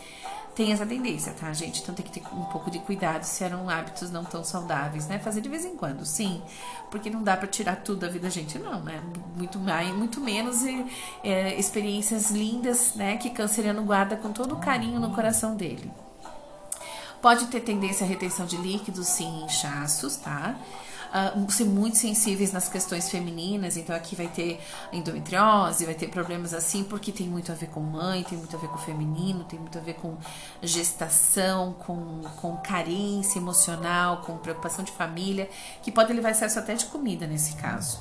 tem 0.54 0.72
essa 0.72 0.86
tendência, 0.86 1.34
tá, 1.34 1.52
gente? 1.52 1.82
Então 1.82 1.94
tem 1.94 2.02
que 2.02 2.18
ter 2.18 2.26
um 2.32 2.44
pouco 2.44 2.70
de 2.70 2.78
cuidado 2.78 3.24
se 3.24 3.44
eram 3.44 3.68
hábitos 3.68 4.10
não 4.10 4.24
tão 4.24 4.42
saudáveis, 4.42 5.06
né? 5.06 5.18
Fazer 5.18 5.42
de 5.42 5.50
vez 5.50 5.66
em 5.66 5.76
quando, 5.76 6.02
sim, 6.06 6.40
porque 6.90 7.10
não 7.10 7.22
dá 7.22 7.36
para 7.36 7.46
tirar 7.46 7.76
tudo 7.76 8.00
da 8.00 8.08
vida 8.08 8.20
da 8.20 8.30
gente, 8.30 8.58
não, 8.58 8.80
né? 8.82 9.02
Muito 9.36 9.58
mais, 9.58 9.94
muito 9.94 10.18
menos 10.18 10.64
é, 11.22 11.54
experiências 11.56 12.30
lindas, 12.30 12.94
né? 12.94 13.18
Que 13.18 13.28
canceriano 13.28 13.82
guarda 13.82 14.16
com 14.16 14.32
todo 14.32 14.54
o 14.54 14.58
carinho 14.58 14.98
no 14.98 15.14
coração 15.14 15.54
dele. 15.54 15.92
Pode 17.20 17.48
ter 17.48 17.60
tendência 17.60 18.06
à 18.06 18.08
retenção 18.08 18.46
de 18.46 18.56
líquidos, 18.56 19.08
sim, 19.08 19.44
inchaços, 19.44 20.16
tá? 20.16 20.56
Uh, 21.34 21.50
ser 21.50 21.64
muito 21.64 21.96
sensíveis 21.96 22.52
nas 22.52 22.68
questões 22.68 23.10
femininas, 23.10 23.76
então 23.76 23.96
aqui 23.96 24.14
vai 24.14 24.28
ter 24.28 24.60
endometriose, 24.92 25.84
vai 25.84 25.94
ter 25.94 26.08
problemas 26.08 26.52
assim, 26.52 26.84
porque 26.84 27.10
tem 27.10 27.26
muito 27.26 27.50
a 27.50 27.54
ver 27.54 27.68
com 27.68 27.80
mãe, 27.80 28.22
tem 28.22 28.36
muito 28.36 28.54
a 28.54 28.58
ver 28.58 28.68
com 28.68 28.78
feminino, 28.78 29.44
tem 29.44 29.58
muito 29.58 29.78
a 29.78 29.80
ver 29.80 29.94
com 29.94 30.16
gestação, 30.62 31.72
com, 31.72 32.22
com 32.40 32.56
carência 32.58 33.38
emocional, 33.38 34.18
com 34.18 34.36
preocupação 34.36 34.84
de 34.84 34.92
família, 34.92 35.48
que 35.82 35.90
pode 35.90 36.12
levar 36.12 36.30
excesso 36.30 36.58
até 36.58 36.74
de 36.74 36.84
comida 36.86 37.26
nesse 37.26 37.54
caso. 37.56 38.00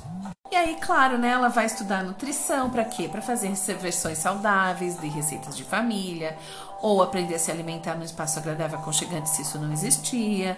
E 0.50 0.54
aí, 0.54 0.76
claro, 0.80 1.18
né, 1.18 1.30
ela 1.30 1.48
vai 1.48 1.66
estudar 1.66 2.04
nutrição 2.04 2.70
para 2.70 2.84
quê? 2.84 3.08
Para 3.08 3.20
fazer 3.20 3.52
versões 3.80 4.18
saudáveis 4.18 4.98
de 4.98 5.08
receitas 5.08 5.56
de 5.56 5.64
família, 5.64 6.38
ou 6.80 7.02
aprender 7.02 7.34
a 7.34 7.38
se 7.38 7.50
alimentar 7.50 7.94
num 7.94 8.04
espaço 8.04 8.38
agradável, 8.38 8.78
aconchegante, 8.78 9.28
se 9.28 9.42
isso 9.42 9.58
não 9.58 9.72
existia, 9.72 10.56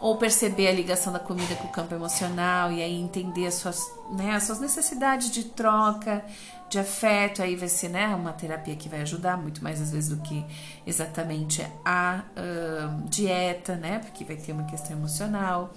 ou 0.00 0.16
perceber 0.16 0.68
a 0.68 0.72
ligação 0.72 1.12
da 1.12 1.18
comida 1.18 1.54
com 1.56 1.68
o 1.68 1.72
campo 1.72 1.94
emocional 1.94 2.70
e 2.70 2.82
aí 2.82 3.00
entender 3.00 3.46
as 3.46 3.54
suas, 3.54 3.80
né, 4.10 4.34
as 4.34 4.42
suas 4.44 4.60
necessidades 4.60 5.30
de 5.30 5.44
troca, 5.44 6.24
de 6.68 6.78
afeto, 6.78 7.42
aí 7.42 7.54
vai 7.56 7.68
ser 7.68 7.88
né, 7.88 8.08
uma 8.08 8.32
terapia 8.32 8.74
que 8.74 8.88
vai 8.88 9.00
ajudar 9.02 9.36
muito 9.36 9.62
mais 9.62 9.80
às 9.80 9.90
vezes 9.90 10.10
do 10.10 10.16
que 10.16 10.44
exatamente 10.86 11.66
a 11.84 12.22
uh, 12.36 13.08
dieta, 13.08 13.76
né? 13.76 14.00
Porque 14.00 14.24
vai 14.24 14.36
ter 14.36 14.52
uma 14.52 14.64
questão 14.64 14.96
emocional 14.96 15.72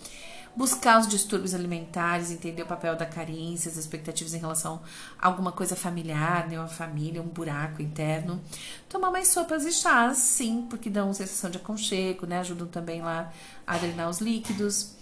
buscar 0.60 1.00
os 1.00 1.08
distúrbios 1.08 1.54
alimentares, 1.54 2.32
entender 2.32 2.64
o 2.64 2.66
papel 2.66 2.94
da 2.94 3.06
carência, 3.06 3.72
as 3.72 3.78
expectativas 3.78 4.34
em 4.34 4.40
relação 4.40 4.82
a 5.18 5.26
alguma 5.26 5.54
coisa 5.54 5.74
familiar, 5.74 6.50
né, 6.50 6.60
uma 6.60 6.68
família, 6.68 7.22
um 7.22 7.28
buraco 7.28 7.82
interno. 7.82 8.42
Tomar 8.90 9.10
mais 9.10 9.30
sopas 9.30 9.64
e 9.64 9.72
chás, 9.72 10.18
sim, 10.18 10.68
porque 10.70 10.90
dão 10.90 11.14
sensação 11.14 11.50
de 11.50 11.56
aconchego, 11.56 12.26
né, 12.26 12.40
ajudam 12.40 12.68
também 12.68 13.02
lá 13.02 13.32
a 13.66 13.78
drenar 13.78 14.10
os 14.10 14.20
líquidos. 14.20 14.96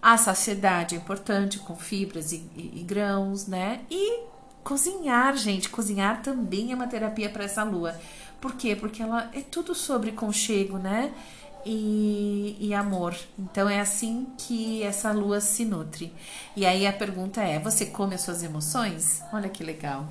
A 0.00 0.16
saciedade 0.16 0.94
é 0.94 0.98
importante, 0.98 1.58
com 1.58 1.76
fibras 1.76 2.32
e, 2.32 2.36
e, 2.56 2.80
e 2.80 2.82
grãos, 2.82 3.46
né? 3.46 3.82
E 3.90 4.20
cozinhar, 4.62 5.36
gente, 5.36 5.68
cozinhar 5.68 6.22
também 6.22 6.72
é 6.72 6.74
uma 6.74 6.86
terapia 6.86 7.28
para 7.28 7.44
essa 7.44 7.62
lua. 7.62 7.94
Por 8.40 8.54
quê? 8.54 8.74
Porque 8.74 9.02
ela 9.02 9.30
é 9.34 9.42
tudo 9.42 9.74
sobre 9.74 10.12
conchego, 10.12 10.78
né? 10.78 11.12
E, 11.64 12.56
e, 12.60 12.74
amor. 12.74 13.16
Então 13.38 13.68
é 13.68 13.80
assim 13.80 14.26
que 14.38 14.82
essa 14.82 15.12
lua 15.12 15.40
se 15.40 15.64
nutre. 15.64 16.12
E 16.56 16.64
aí 16.64 16.86
a 16.86 16.92
pergunta 16.92 17.42
é: 17.42 17.58
você 17.58 17.86
come 17.86 18.14
as 18.14 18.20
suas 18.20 18.42
emoções? 18.42 19.22
Olha 19.32 19.48
que 19.48 19.64
legal. 19.64 20.08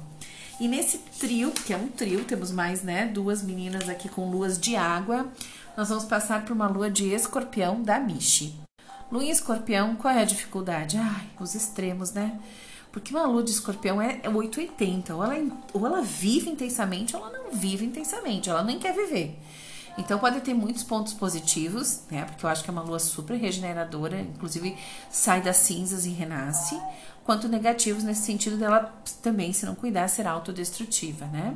E 0.59 0.67
nesse 0.67 0.99
trio, 1.19 1.51
que 1.51 1.73
é 1.73 1.77
um 1.77 1.87
trio, 1.87 2.23
temos 2.25 2.51
mais, 2.51 2.83
né, 2.83 3.07
duas 3.07 3.41
meninas 3.41 3.89
aqui 3.89 4.07
com 4.07 4.29
luas 4.29 4.59
de 4.59 4.75
água. 4.75 5.27
Nós 5.75 5.89
vamos 5.89 6.05
passar 6.05 6.45
por 6.45 6.53
uma 6.53 6.67
lua 6.67 6.89
de 6.89 7.11
escorpião 7.13 7.81
da 7.81 7.99
Michi. 7.99 8.55
Lua 9.11 9.23
em 9.23 9.29
escorpião, 9.29 9.95
qual 9.95 10.13
é 10.13 10.21
a 10.21 10.25
dificuldade? 10.25 10.97
Ai, 10.97 11.27
os 11.39 11.55
extremos, 11.55 12.11
né? 12.11 12.39
Porque 12.91 13.13
uma 13.13 13.25
lua 13.25 13.43
de 13.43 13.49
escorpião 13.49 13.99
é 13.99 14.21
880. 14.29 15.15
Ou 15.15 15.23
ela, 15.23 15.57
ou 15.73 15.85
ela 15.85 16.01
vive 16.01 16.49
intensamente, 16.49 17.15
ou 17.15 17.25
ela 17.25 17.37
não 17.37 17.51
vive 17.51 17.83
intensamente. 17.85 18.49
Ela 18.49 18.63
nem 18.63 18.77
quer 18.77 18.93
viver. 18.93 19.39
Então 19.97 20.17
pode 20.17 20.41
ter 20.41 20.53
muitos 20.53 20.83
pontos 20.83 21.13
positivos, 21.13 22.01
né? 22.09 22.25
Porque 22.25 22.45
eu 22.45 22.49
acho 22.49 22.63
que 22.63 22.69
é 22.69 22.73
uma 22.73 22.81
lua 22.81 22.99
super 22.99 23.35
regeneradora, 23.35 24.19
inclusive 24.19 24.75
sai 25.09 25.41
das 25.41 25.57
cinzas 25.57 26.05
e 26.05 26.09
renasce, 26.09 26.79
quanto 27.23 27.47
negativos 27.47 28.03
nesse 28.03 28.23
sentido 28.23 28.57
dela 28.57 28.93
também, 29.21 29.53
se 29.53 29.65
não 29.65 29.75
cuidar, 29.75 30.07
ser 30.07 30.27
autodestrutiva, 30.27 31.25
né? 31.27 31.55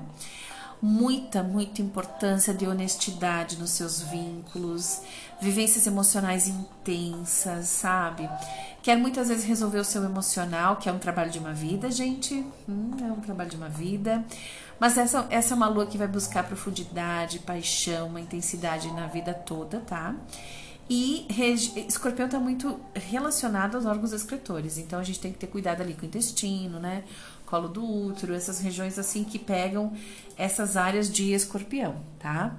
Muita, 0.80 1.42
muita 1.42 1.82
importância 1.82 2.54
de 2.54 2.68
honestidade 2.68 3.58
nos 3.58 3.72
seus 3.72 4.02
vínculos, 4.02 5.02
vivências 5.42 5.86
emocionais 5.86 6.48
intensas, 6.48 7.68
sabe? 7.68 8.30
Quer 8.82 8.98
muitas 8.98 9.30
vezes 9.30 9.44
resolver 9.44 9.80
o 9.80 9.84
seu 9.84 10.04
emocional, 10.04 10.78
que 10.78 10.88
é 10.88 10.92
um 10.92 11.00
trabalho 11.00 11.30
de 11.30 11.40
uma 11.40 11.54
vida, 11.54 11.92
gente. 11.92 12.46
Hum, 12.68 12.92
é 13.02 13.12
um 13.12 13.20
trabalho 13.20 13.50
de 13.50 13.58
uma 13.58 13.70
vida. 13.70 14.24
Mas 14.80 14.98
essa, 14.98 15.28
essa 15.30 15.54
é 15.54 15.56
uma 15.56 15.68
lua 15.68 15.86
que 15.86 15.98
vai 15.98 16.08
buscar 16.08 16.44
profundidade, 16.44 17.40
paixão, 17.40 18.08
uma 18.08 18.22
intensidade 18.22 18.92
na 18.94 19.08
vida 19.08 19.34
toda, 19.34 19.80
tá? 19.82 20.16
E 20.90 21.26
escorpião 21.88 22.28
está 22.28 22.40
muito 22.40 22.80
relacionado 22.94 23.76
aos 23.76 23.86
órgãos 23.86 24.14
excretores, 24.14 24.78
então 24.78 25.00
a 25.00 25.04
gente 25.04 25.20
tem 25.20 25.34
que 25.34 25.38
ter 25.38 25.48
cuidado 25.48 25.82
ali 25.82 25.94
com 25.94 26.04
o 26.04 26.06
intestino, 26.06 26.80
né? 26.80 27.04
Colo 27.46 27.68
do 27.68 27.86
útero, 27.86 28.34
essas 28.34 28.62
regiões 28.62 28.98
assim 28.98 29.26
que 29.26 29.38
pegam 29.38 29.92
essas 30.38 30.78
áreas 30.78 31.12
de 31.12 31.34
escorpião, 31.34 31.98
tá? 32.20 32.56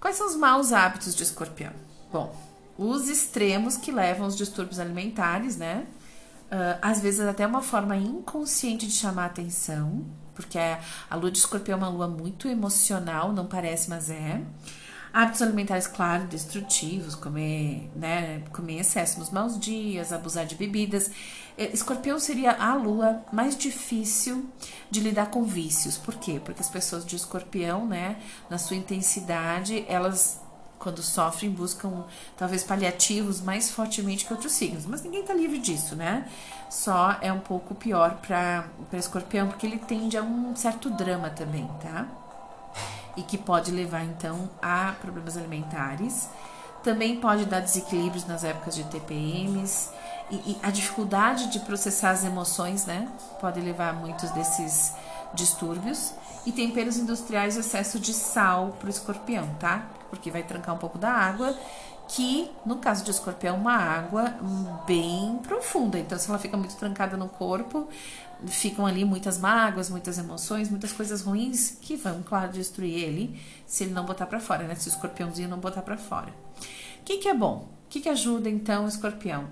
Quais 0.00 0.16
são 0.16 0.26
os 0.26 0.36
maus 0.36 0.72
hábitos 0.72 1.14
de 1.14 1.22
escorpião? 1.22 1.72
Bom, 2.12 2.34
os 2.78 3.08
extremos 3.08 3.76
que 3.76 3.90
levam 3.90 4.24
aos 4.24 4.36
distúrbios 4.36 4.78
alimentares, 4.78 5.56
né? 5.56 5.86
Uh, 6.46 6.78
às 6.80 7.00
vezes 7.00 7.20
até 7.20 7.46
uma 7.46 7.62
forma 7.62 7.96
inconsciente 7.96 8.86
de 8.86 8.92
chamar 8.92 9.26
atenção, 9.26 10.04
porque 10.34 10.58
a 10.58 11.16
lua 11.16 11.30
de 11.30 11.38
escorpião 11.38 11.76
é 11.78 11.80
uma 11.80 11.88
lua 11.88 12.06
muito 12.06 12.46
emocional, 12.46 13.32
não 13.32 13.46
parece, 13.46 13.90
mas 13.90 14.10
é. 14.10 14.42
Hábitos 15.16 15.40
alimentares, 15.40 15.86
claro, 15.86 16.24
destrutivos, 16.24 17.14
comer, 17.14 17.90
né, 17.96 18.42
comer 18.52 18.80
excesso 18.80 19.18
nos 19.18 19.30
maus 19.30 19.58
dias, 19.58 20.12
abusar 20.12 20.44
de 20.44 20.54
bebidas. 20.54 21.10
É, 21.56 21.72
escorpião 21.72 22.18
seria 22.18 22.52
a 22.52 22.74
lua 22.74 23.24
mais 23.32 23.56
difícil 23.56 24.44
de 24.90 25.00
lidar 25.00 25.30
com 25.30 25.42
vícios. 25.42 25.96
Por 25.96 26.16
quê? 26.16 26.38
Porque 26.44 26.60
as 26.60 26.68
pessoas 26.68 27.02
de 27.02 27.16
escorpião, 27.16 27.86
né, 27.86 28.18
na 28.50 28.58
sua 28.58 28.76
intensidade, 28.76 29.86
elas 29.88 30.38
quando 30.78 31.02
sofrem, 31.02 31.50
buscam 31.50 32.04
talvez 32.36 32.62
paliativos 32.62 33.40
mais 33.40 33.70
fortemente 33.70 34.26
que 34.26 34.34
outros 34.34 34.52
signos. 34.52 34.84
Mas 34.84 35.00
ninguém 35.00 35.22
está 35.22 35.32
livre 35.32 35.58
disso, 35.58 35.96
né? 35.96 36.28
Só 36.68 37.16
é 37.22 37.32
um 37.32 37.40
pouco 37.40 37.74
pior 37.74 38.18
para 38.20 38.68
escorpião, 38.92 39.48
porque 39.48 39.66
ele 39.66 39.78
tende 39.78 40.18
a 40.18 40.22
um 40.22 40.54
certo 40.54 40.90
drama 40.90 41.30
também, 41.30 41.66
tá? 41.80 42.06
E 43.16 43.22
que 43.22 43.38
pode 43.38 43.70
levar 43.70 44.04
então 44.04 44.48
a 44.60 44.94
problemas 45.00 45.36
alimentares. 45.36 46.28
Também 46.82 47.20
pode 47.20 47.46
dar 47.46 47.60
desequilíbrios 47.60 48.26
nas 48.26 48.44
épocas 48.44 48.74
de 48.74 48.84
TPMs. 48.84 49.90
E, 50.30 50.34
e 50.34 50.58
a 50.62 50.70
dificuldade 50.70 51.48
de 51.48 51.60
processar 51.60 52.10
as 52.10 52.24
emoções, 52.24 52.84
né? 52.84 53.08
Pode 53.40 53.60
levar 53.60 53.90
a 53.90 53.92
muitos 53.92 54.30
desses 54.30 54.92
distúrbios. 55.34 56.12
E 56.46 56.52
temperos 56.52 56.96
industriais, 56.96 57.56
excesso 57.56 57.98
de 57.98 58.14
sal 58.14 58.76
para 58.78 58.86
o 58.86 58.90
escorpião, 58.90 59.46
tá? 59.58 59.90
porque 60.08 60.30
vai 60.30 60.42
trancar 60.42 60.74
um 60.74 60.78
pouco 60.78 60.98
da 60.98 61.10
água, 61.10 61.56
que 62.08 62.50
no 62.64 62.76
caso 62.76 63.04
de 63.04 63.10
escorpião 63.10 63.56
é 63.56 63.58
uma 63.58 63.74
água 63.74 64.34
bem 64.86 65.38
profunda. 65.42 65.98
Então, 65.98 66.18
se 66.18 66.28
ela 66.28 66.38
fica 66.38 66.56
muito 66.56 66.76
trancada 66.76 67.16
no 67.16 67.28
corpo, 67.28 67.88
ficam 68.46 68.86
ali 68.86 69.04
muitas 69.04 69.38
mágoas, 69.38 69.90
muitas 69.90 70.18
emoções, 70.18 70.70
muitas 70.70 70.92
coisas 70.92 71.22
ruins 71.22 71.78
que 71.80 71.96
vão, 71.96 72.22
claro, 72.22 72.52
destruir 72.52 72.94
ele 72.94 73.40
se 73.66 73.84
ele 73.84 73.92
não 73.92 74.04
botar 74.04 74.26
para 74.26 74.38
fora, 74.38 74.64
né? 74.64 74.74
Se 74.74 74.88
o 74.88 74.90
escorpiãozinho 74.90 75.48
não 75.48 75.58
botar 75.58 75.82
para 75.82 75.96
fora. 75.96 76.32
O 77.00 77.04
que, 77.04 77.18
que 77.18 77.28
é 77.28 77.34
bom? 77.34 77.68
O 77.86 77.88
que, 77.88 78.00
que 78.00 78.08
ajuda 78.08 78.48
então 78.48 78.84
o 78.84 78.88
escorpião? 78.88 79.48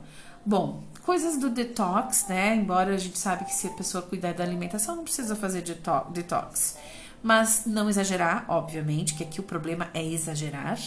Bom, 0.46 0.82
coisas 1.02 1.38
do 1.38 1.50
detox, 1.50 2.26
né? 2.28 2.54
Embora 2.54 2.94
a 2.94 2.98
gente 2.98 3.18
sabe 3.18 3.44
que 3.44 3.54
se 3.54 3.66
a 3.66 3.70
pessoa 3.70 4.02
cuidar 4.02 4.34
da 4.34 4.44
alimentação, 4.44 4.96
não 4.96 5.04
precisa 5.04 5.34
fazer 5.34 5.62
detox 5.62 6.76
mas 7.24 7.62
não 7.64 7.88
exagerar, 7.88 8.44
obviamente, 8.48 9.14
que 9.14 9.22
aqui 9.22 9.40
o 9.40 9.42
problema 9.42 9.88
é 9.94 10.04
exagerar. 10.04 10.78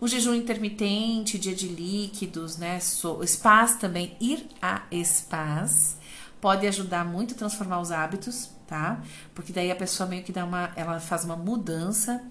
O 0.00 0.08
jejum 0.08 0.34
intermitente, 0.34 1.38
dia 1.38 1.54
de 1.54 1.68
líquidos, 1.68 2.56
né? 2.56 2.80
So, 2.80 3.20
spas 3.26 3.76
também, 3.76 4.16
ir 4.18 4.48
a 4.62 4.80
spas 5.04 5.98
pode 6.40 6.66
ajudar 6.66 7.04
muito 7.04 7.34
a 7.34 7.36
transformar 7.36 7.80
os 7.82 7.92
hábitos, 7.92 8.48
tá? 8.70 9.02
Porque 9.34 9.52
daí 9.52 9.68
a 9.68 9.74
pessoa 9.74 10.08
meio 10.08 10.22
que 10.22 10.30
dá 10.30 10.44
uma, 10.44 10.70
ela 10.76 11.00
faz 11.00 11.24
uma 11.24 11.34
mudança 11.34 12.22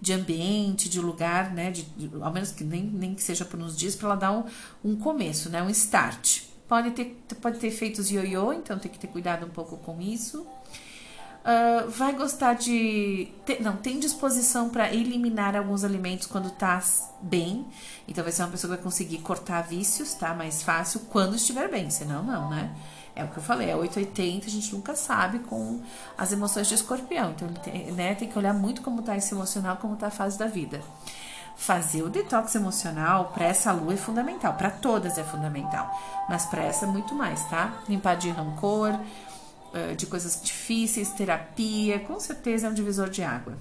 de 0.00 0.12
ambiente, 0.12 0.88
de 0.88 1.00
lugar, 1.00 1.52
né? 1.52 1.72
De, 1.72 1.82
de, 1.82 2.22
ao 2.22 2.32
menos 2.32 2.52
que 2.52 2.62
nem, 2.62 2.84
nem 2.84 3.14
que 3.16 3.22
seja 3.22 3.44
por 3.44 3.58
uns 3.58 3.76
dias, 3.76 3.96
para 3.96 4.10
ela 4.10 4.16
dar 4.16 4.32
um, 4.32 4.44
um 4.84 4.96
começo, 4.96 5.50
né? 5.50 5.60
Um 5.60 5.68
start. 5.70 6.42
Pode 6.68 6.92
ter, 6.92 7.20
pode 7.42 7.58
ter 7.58 7.66
efeitos 7.66 8.12
ioiô, 8.12 8.52
então 8.52 8.78
tem 8.78 8.90
que 8.90 8.98
ter 8.98 9.08
cuidado 9.08 9.44
um 9.44 9.48
pouco 9.48 9.76
com 9.78 10.00
isso. 10.00 10.46
Uh, 11.38 11.90
vai 11.90 12.14
gostar 12.14 12.54
de. 12.54 13.28
não, 13.60 13.76
tem 13.76 13.98
disposição 13.98 14.68
para 14.68 14.92
eliminar 14.94 15.56
alguns 15.56 15.82
alimentos 15.82 16.28
quando 16.28 16.50
tá 16.50 16.80
bem. 17.20 17.66
Então 18.06 18.22
vai 18.22 18.32
ser 18.32 18.42
uma 18.42 18.50
pessoa 18.50 18.70
que 18.70 18.76
vai 18.76 18.84
conseguir 18.84 19.18
cortar 19.18 19.62
vícios, 19.62 20.14
tá? 20.14 20.32
Mais 20.32 20.62
fácil 20.62 21.00
quando 21.10 21.34
estiver 21.34 21.68
bem, 21.68 21.90
senão 21.90 22.22
não, 22.22 22.50
né? 22.50 22.70
É 23.18 23.24
o 23.24 23.28
que 23.28 23.38
eu 23.38 23.42
falei, 23.42 23.68
é 23.68 23.74
880, 23.74 24.46
a 24.46 24.48
gente 24.48 24.72
nunca 24.72 24.94
sabe 24.94 25.40
com 25.40 25.82
as 26.16 26.30
emoções 26.30 26.68
de 26.68 26.74
escorpião. 26.74 27.32
Então, 27.32 27.48
tem, 27.48 27.90
né, 27.90 28.14
tem 28.14 28.28
que 28.28 28.38
olhar 28.38 28.54
muito 28.54 28.80
como 28.80 29.02
tá 29.02 29.16
esse 29.16 29.34
emocional, 29.34 29.76
como 29.78 29.96
tá 29.96 30.06
a 30.06 30.10
fase 30.10 30.38
da 30.38 30.46
vida. 30.46 30.80
Fazer 31.56 32.04
o 32.04 32.08
detox 32.08 32.54
emocional 32.54 33.32
para 33.34 33.46
essa 33.46 33.72
lua 33.72 33.94
é 33.94 33.96
fundamental, 33.96 34.54
para 34.54 34.70
todas 34.70 35.18
é 35.18 35.24
fundamental, 35.24 35.92
mas 36.28 36.46
para 36.46 36.62
essa 36.62 36.86
muito 36.86 37.12
mais, 37.12 37.42
tá? 37.46 37.72
Limpar 37.88 38.16
de 38.16 38.30
rancor, 38.30 38.96
de 39.96 40.06
coisas 40.06 40.40
difíceis, 40.40 41.10
terapia, 41.10 41.98
com 41.98 42.20
certeza 42.20 42.68
é 42.68 42.70
um 42.70 42.74
divisor 42.74 43.10
de 43.10 43.24
água. 43.24 43.58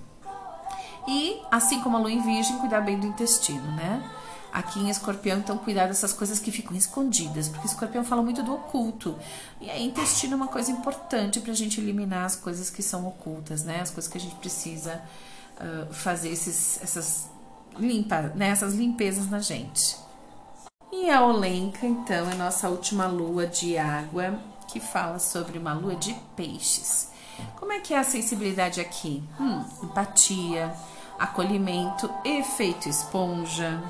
E, 1.07 1.41
assim 1.49 1.81
como 1.81 1.97
a 1.97 1.99
lua 1.99 2.11
em 2.11 2.21
virgem, 2.21 2.59
cuidar 2.59 2.81
bem 2.81 2.99
do 2.99 3.07
intestino, 3.07 3.71
né? 3.71 4.07
Aqui 4.51 4.79
em 4.79 4.89
escorpião, 4.89 5.37
então, 5.37 5.57
cuidar 5.57 5.87
dessas 5.87 6.13
coisas 6.13 6.39
que 6.39 6.51
ficam 6.51 6.75
escondidas, 6.75 7.49
porque 7.49 7.67
escorpião 7.67 8.03
fala 8.03 8.21
muito 8.21 8.41
do 8.41 8.53
oculto. 8.53 9.15
E 9.59 9.69
aí, 9.69 9.85
intestino 9.85 10.33
é 10.33 10.35
uma 10.35 10.47
coisa 10.47 10.71
importante 10.71 11.39
para 11.39 11.51
a 11.51 11.55
gente 11.55 11.79
eliminar 11.79 12.25
as 12.25 12.35
coisas 12.35 12.69
que 12.69 12.81
são 12.81 13.07
ocultas, 13.07 13.63
né? 13.63 13.81
As 13.81 13.91
coisas 13.91 14.11
que 14.11 14.17
a 14.17 14.21
gente 14.21 14.35
precisa 14.35 15.01
uh, 15.59 15.93
fazer 15.93 16.29
esses, 16.29 16.81
essas, 16.81 17.29
limpa, 17.77 18.33
né? 18.35 18.49
essas 18.49 18.73
limpezas 18.73 19.29
na 19.29 19.39
gente. 19.39 19.97
E 20.91 21.09
a 21.09 21.23
Olenka, 21.23 21.85
então, 21.85 22.29
é 22.29 22.35
nossa 22.35 22.69
última 22.69 23.05
lua 23.07 23.45
de 23.45 23.77
água 23.77 24.39
que 24.67 24.79
fala 24.79 25.19
sobre 25.19 25.57
uma 25.57 25.73
lua 25.73 25.95
de 25.95 26.13
peixes. 26.35 27.09
Como 27.57 27.71
é 27.71 27.79
que 27.79 27.93
é 27.93 27.99
a 27.99 28.03
sensibilidade 28.03 28.81
aqui? 28.81 29.23
Hum, 29.39 29.63
empatia, 29.83 30.73
acolhimento, 31.19 32.09
efeito 32.23 32.89
esponja, 32.89 33.81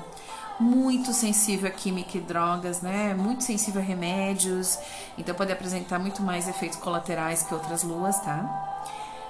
muito 0.60 1.12
sensível 1.12 1.68
a 1.68 1.70
química 1.70 2.18
e 2.18 2.20
drogas, 2.20 2.80
né? 2.80 3.14
Muito 3.14 3.44
sensível 3.44 3.80
a 3.80 3.84
remédios, 3.84 4.78
então 5.16 5.34
pode 5.34 5.52
apresentar 5.52 5.98
muito 5.98 6.22
mais 6.22 6.48
efeitos 6.48 6.78
colaterais 6.78 7.42
que 7.42 7.54
outras 7.54 7.82
luas, 7.82 8.18
tá? 8.20 8.84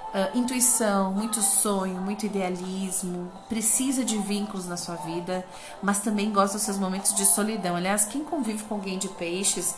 Uh, 0.09 0.37
intuição, 0.39 1.13
muito 1.13 1.39
sonho, 1.39 2.01
muito 2.01 2.25
idealismo, 2.25 3.31
precisa 3.47 4.03
de 4.03 4.17
vínculos 4.17 4.67
na 4.67 4.75
sua 4.75 4.95
vida, 4.95 5.45
mas 5.83 5.99
também 5.99 6.31
gosta 6.31 6.57
dos 6.57 6.65
seus 6.65 6.79
momentos 6.79 7.13
de 7.13 7.25
solidão. 7.27 7.75
Aliás, 7.75 8.05
quem 8.05 8.23
convive 8.23 8.63
com 8.63 8.73
alguém 8.73 8.97
de 8.97 9.07
peixes 9.07 9.75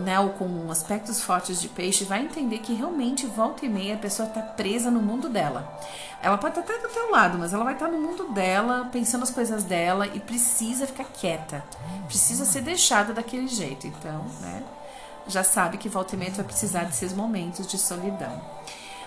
né, 0.00 0.18
ou 0.20 0.30
com 0.30 0.70
aspectos 0.70 1.22
fortes 1.22 1.60
de 1.60 1.68
peixe, 1.68 2.04
vai 2.04 2.22
entender 2.22 2.58
que 2.58 2.72
realmente 2.74 3.26
volta 3.26 3.66
e 3.66 3.68
meia 3.68 3.94
a 3.94 3.98
pessoa 3.98 4.28
está 4.28 4.40
presa 4.40 4.90
no 4.90 5.00
mundo 5.00 5.28
dela. 5.28 5.78
Ela 6.22 6.36
pode 6.36 6.58
estar 6.58 6.72
até 6.72 6.86
do 6.86 6.92
teu 6.92 7.10
lado, 7.10 7.38
mas 7.38 7.52
ela 7.52 7.64
vai 7.64 7.74
estar 7.74 7.88
no 7.88 8.00
mundo 8.00 8.32
dela, 8.32 8.88
pensando 8.92 9.22
as 9.22 9.30
coisas 9.30 9.64
dela 9.64 10.06
e 10.06 10.18
precisa 10.20 10.86
ficar 10.86 11.04
quieta. 11.04 11.64
Precisa 12.06 12.44
ser 12.44 12.62
deixada 12.62 13.12
daquele 13.12 13.46
jeito. 13.46 13.86
Então, 13.86 14.24
né, 14.40 14.62
já 15.28 15.44
sabe 15.44 15.78
que 15.78 15.88
volta 15.88 16.14
e 16.14 16.18
meia 16.18 16.32
vai 16.32 16.44
precisar 16.44 16.84
desses 16.84 17.12
momentos 17.12 17.66
de 17.66 17.78
solidão. 17.78 18.40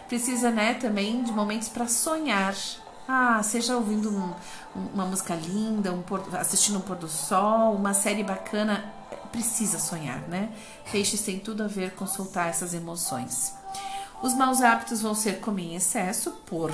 Precisa, 0.07 0.51
né, 0.51 0.73
também 0.75 1.23
de 1.23 1.31
momentos 1.31 1.67
para 1.67 1.87
sonhar. 1.87 2.55
Ah, 3.07 3.41
seja 3.43 3.75
ouvindo 3.75 4.09
um, 4.09 4.33
uma 4.93 5.05
música 5.05 5.35
linda, 5.35 5.91
um 5.91 6.03
assistindo 6.37 6.77
um 6.77 6.81
pôr 6.81 6.95
do 6.95 7.09
sol, 7.09 7.73
uma 7.73 7.93
série 7.93 8.23
bacana 8.23 9.00
precisa 9.31 9.79
sonhar, 9.79 10.21
né? 10.27 10.51
Peixes 10.91 11.21
tem 11.21 11.39
tudo 11.39 11.63
a 11.63 11.67
ver 11.67 11.95
com 11.95 12.05
soltar 12.05 12.49
essas 12.49 12.73
emoções. 12.73 13.53
Os 14.21 14.33
maus 14.33 14.61
hábitos 14.61 15.01
vão 15.01 15.15
ser 15.15 15.39
comer 15.39 15.63
em 15.63 15.75
excesso 15.75 16.31
por 16.45 16.71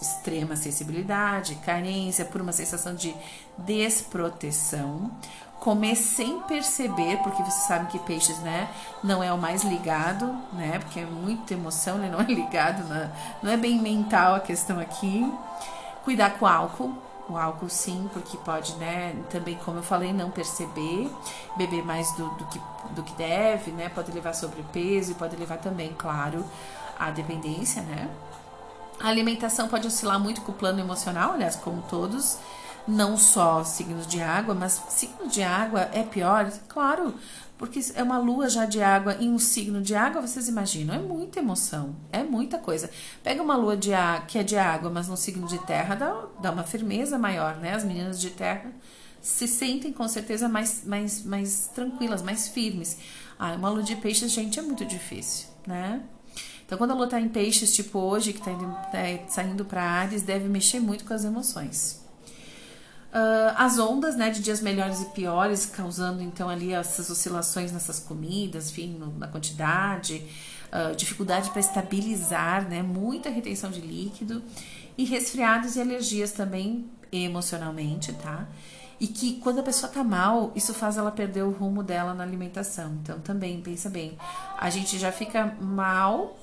extrema 0.00 0.56
sensibilidade, 0.56 1.54
carência, 1.56 2.24
por 2.24 2.40
uma 2.40 2.52
sensação 2.52 2.94
de 2.94 3.14
desproteção, 3.56 5.10
comer 5.58 5.96
sem 5.96 6.40
perceber, 6.42 7.16
porque 7.22 7.42
você 7.42 7.66
sabe 7.66 7.90
que 7.90 7.98
peixes, 8.00 8.38
né, 8.40 8.68
não 9.02 9.22
é 9.22 9.32
o 9.32 9.38
mais 9.38 9.64
ligado, 9.64 10.26
né, 10.52 10.78
porque 10.80 11.00
é 11.00 11.06
muita 11.06 11.54
emoção, 11.54 11.98
ele 11.98 12.10
não 12.10 12.20
é 12.20 12.24
ligado, 12.24 12.86
na, 12.86 13.10
não 13.42 13.50
é 13.50 13.56
bem 13.56 13.80
mental 13.80 14.34
a 14.34 14.40
questão 14.40 14.78
aqui. 14.78 15.32
Cuidar 16.04 16.38
com 16.38 16.46
álcool, 16.46 16.94
o 17.28 17.36
álcool 17.36 17.68
sim, 17.68 18.08
porque 18.12 18.36
pode, 18.38 18.74
né, 18.76 19.14
também, 19.30 19.56
como 19.64 19.78
eu 19.78 19.82
falei, 19.82 20.12
não 20.12 20.30
perceber, 20.30 21.10
beber 21.56 21.84
mais 21.84 22.12
do, 22.12 22.28
do, 22.30 22.44
que, 22.46 22.60
do 22.90 23.02
que 23.02 23.12
deve, 23.14 23.72
né, 23.72 23.88
pode 23.88 24.12
levar 24.12 24.32
sobrepeso 24.32 25.12
e 25.12 25.14
pode 25.14 25.36
levar 25.36 25.58
também, 25.58 25.92
claro, 25.96 26.44
a 26.98 27.10
dependência, 27.10 27.82
né. 27.82 28.08
A 29.00 29.08
alimentação 29.08 29.68
pode 29.68 29.86
oscilar 29.86 30.18
muito 30.18 30.40
com 30.40 30.52
o 30.52 30.54
plano 30.54 30.80
emocional, 30.80 31.32
aliás, 31.32 31.56
como 31.56 31.82
todos, 31.82 32.38
não 32.86 33.16
só 33.16 33.64
signos 33.64 34.06
de 34.06 34.20
água, 34.20 34.54
mas 34.54 34.82
signo 34.88 35.28
de 35.28 35.42
água 35.42 35.88
é 35.92 36.02
pior, 36.02 36.50
claro, 36.68 37.14
porque 37.58 37.80
é 37.94 38.02
uma 38.02 38.18
lua 38.18 38.48
já 38.48 38.64
de 38.64 38.82
água 38.82 39.16
em 39.18 39.30
um 39.30 39.38
signo 39.38 39.80
de 39.80 39.94
água, 39.94 40.20
vocês 40.20 40.46
imaginam, 40.48 40.94
é 40.94 40.98
muita 40.98 41.38
emoção, 41.38 41.96
é 42.12 42.22
muita 42.22 42.58
coisa. 42.58 42.90
Pega 43.22 43.42
uma 43.42 43.56
lua 43.56 43.76
de 43.76 43.90
que 44.28 44.38
é 44.38 44.42
de 44.42 44.56
água, 44.56 44.90
mas 44.90 45.08
no 45.08 45.16
signo 45.16 45.46
de 45.46 45.58
terra 45.60 45.94
dá, 45.94 46.24
dá 46.40 46.50
uma 46.52 46.64
firmeza 46.64 47.18
maior, 47.18 47.56
né? 47.56 47.74
As 47.74 47.84
meninas 47.84 48.20
de 48.20 48.30
terra 48.30 48.70
se 49.22 49.48
sentem 49.48 49.92
com 49.92 50.06
certeza 50.06 50.48
mais, 50.48 50.84
mais, 50.84 51.24
mais 51.24 51.70
tranquilas, 51.74 52.22
mais 52.22 52.48
firmes. 52.48 52.98
Ah, 53.38 53.54
uma 53.54 53.70
lua 53.70 53.82
de 53.82 53.96
peixes, 53.96 54.30
gente, 54.30 54.58
é 54.58 54.62
muito 54.62 54.84
difícil, 54.84 55.48
né? 55.66 56.02
Então, 56.64 56.76
quando 56.76 56.90
a 56.90 56.94
lua 56.94 57.06
tá 57.06 57.20
em 57.20 57.28
peixes, 57.28 57.74
tipo 57.74 57.98
hoje, 57.98 58.32
que 58.32 58.42
tá, 58.42 58.50
indo, 58.50 58.66
tá 58.66 59.28
saindo 59.28 59.64
para 59.64 59.82
Ares, 59.82 60.22
deve 60.22 60.48
mexer 60.48 60.80
muito 60.80 61.04
com 61.04 61.14
as 61.14 61.24
emoções. 61.24 62.05
Uh, 63.12 63.54
as 63.56 63.78
ondas, 63.78 64.14
né, 64.16 64.30
de 64.30 64.42
dias 64.42 64.60
melhores 64.60 65.00
e 65.00 65.06
piores, 65.06 65.64
causando 65.64 66.22
então 66.22 66.48
ali 66.48 66.72
essas 66.72 67.08
oscilações 67.08 67.72
nessas 67.72 67.98
comidas, 67.98 68.70
enfim, 68.70 68.88
no, 68.98 69.16
na 69.16 69.26
quantidade, 69.26 70.22
uh, 70.66 70.94
dificuldade 70.94 71.50
para 71.50 71.60
estabilizar, 71.60 72.68
né, 72.68 72.82
muita 72.82 73.30
retenção 73.30 73.70
de 73.70 73.80
líquido 73.80 74.42
e 74.98 75.04
resfriados 75.04 75.76
e 75.76 75.80
alergias 75.80 76.32
também 76.32 76.90
emocionalmente, 77.10 78.12
tá? 78.12 78.46
E 78.98 79.06
que 79.06 79.34
quando 79.40 79.60
a 79.60 79.62
pessoa 79.62 79.90
tá 79.90 80.02
mal, 80.02 80.52
isso 80.54 80.74
faz 80.74 80.96
ela 80.96 81.10
perder 81.10 81.42
o 81.42 81.50
rumo 81.50 81.82
dela 81.82 82.12
na 82.12 82.24
alimentação. 82.24 82.98
Então 83.02 83.20
também, 83.20 83.60
pensa 83.60 83.88
bem, 83.88 84.18
a 84.58 84.68
gente 84.68 84.98
já 84.98 85.12
fica 85.12 85.54
mal 85.60 86.36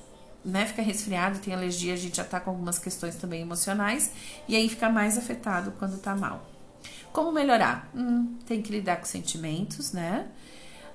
né, 0.44 0.66
fica 0.66 0.82
resfriado, 0.82 1.38
tem 1.38 1.54
alergia, 1.54 1.94
a 1.94 1.96
gente 1.96 2.18
já 2.18 2.24
tá 2.24 2.38
com 2.38 2.50
algumas 2.50 2.78
questões 2.78 3.16
também 3.16 3.40
emocionais 3.40 4.12
e 4.46 4.54
aí 4.54 4.68
fica 4.68 4.90
mais 4.90 5.16
afetado 5.16 5.72
quando 5.78 5.98
tá 5.98 6.14
mal. 6.14 6.53
Como 7.14 7.30
melhorar? 7.30 7.88
Hum, 7.94 8.34
tem 8.44 8.60
que 8.60 8.72
lidar 8.72 8.96
com 8.96 9.04
sentimentos, 9.04 9.92
né? 9.92 10.26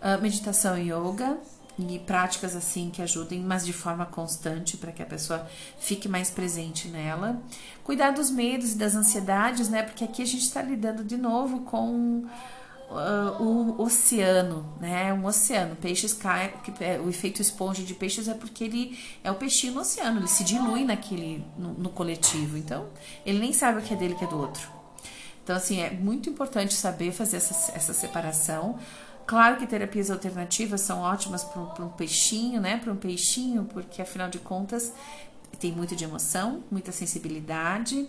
Uh, 0.02 0.22
meditação 0.22 0.78
e 0.78 0.92
yoga 0.92 1.38
e 1.80 1.98
práticas 2.00 2.58
assim 2.58 2.90
que 2.90 3.02
ajudem, 3.02 3.40
mas 3.40 3.66
de 3.66 3.72
forma 3.72 4.06
constante 4.06 4.76
para 4.76 4.92
que 4.92 5.02
a 5.02 5.06
pessoa 5.06 5.48
fique 5.80 6.10
mais 6.10 6.30
presente 6.30 6.90
nela. 6.90 7.42
Cuidar 7.86 8.12
dos 8.12 8.30
medos 8.30 8.74
e 8.74 8.78
das 8.78 8.96
ansiedades, 8.96 9.70
né? 9.70 9.82
Porque 9.82 10.04
aqui 10.04 10.22
a 10.22 10.26
gente 10.26 10.44
está 10.44 10.62
lidando 10.62 11.06
de 11.06 11.16
novo 11.16 11.62
com 11.62 12.26
uh, 12.90 13.42
o 13.42 13.82
oceano, 13.82 14.74
né? 14.82 15.14
Um 15.14 15.24
oceano. 15.24 15.78
Peixes 15.78 16.12
caem, 16.12 16.52
é, 16.82 17.00
o 17.00 17.08
efeito 17.08 17.42
esponja 17.42 17.82
de 17.82 17.94
peixes 17.94 18.28
é 18.28 18.34
porque 18.34 18.66
ele 18.66 19.00
é 19.24 19.32
o 19.32 19.36
peixinho 19.36 19.74
no 19.74 19.80
oceano, 19.80 20.20
ele 20.20 20.28
se 20.28 20.44
dilui 20.44 20.84
naquele 20.84 21.46
no, 21.58 21.76
no 21.76 21.90
coletivo. 21.90 22.58
Então, 22.58 22.88
ele 23.26 23.40
nem 23.40 23.54
sabe 23.54 23.80
o 23.80 23.82
que 23.82 23.94
é 23.94 23.96
dele, 23.96 24.16
o 24.16 24.18
que 24.18 24.26
é 24.26 24.28
do 24.28 24.38
outro. 24.38 24.79
Então, 25.50 25.58
assim, 25.58 25.80
é 25.82 25.90
muito 25.90 26.30
importante 26.30 26.76
saber 26.76 27.12
fazer 27.12 27.38
essa, 27.38 27.72
essa 27.72 27.92
separação. 27.92 28.78
Claro 29.26 29.58
que 29.58 29.66
terapias 29.66 30.12
alternativas 30.12 30.80
são 30.82 31.00
ótimas 31.00 31.44
para 31.44 31.84
um 31.84 31.90
peixinho, 31.90 32.62
né? 32.62 32.78
Para 32.78 32.94
um 32.94 32.96
peixinho, 32.96 33.66
porque 33.66 34.00
afinal 34.00 34.30
de 34.30 34.38
contas 34.38 34.94
tem 35.60 35.72
muito 35.72 35.96
de 35.96 36.04
emoção, 36.04 36.64
muita 36.70 36.92
sensibilidade. 36.92 38.08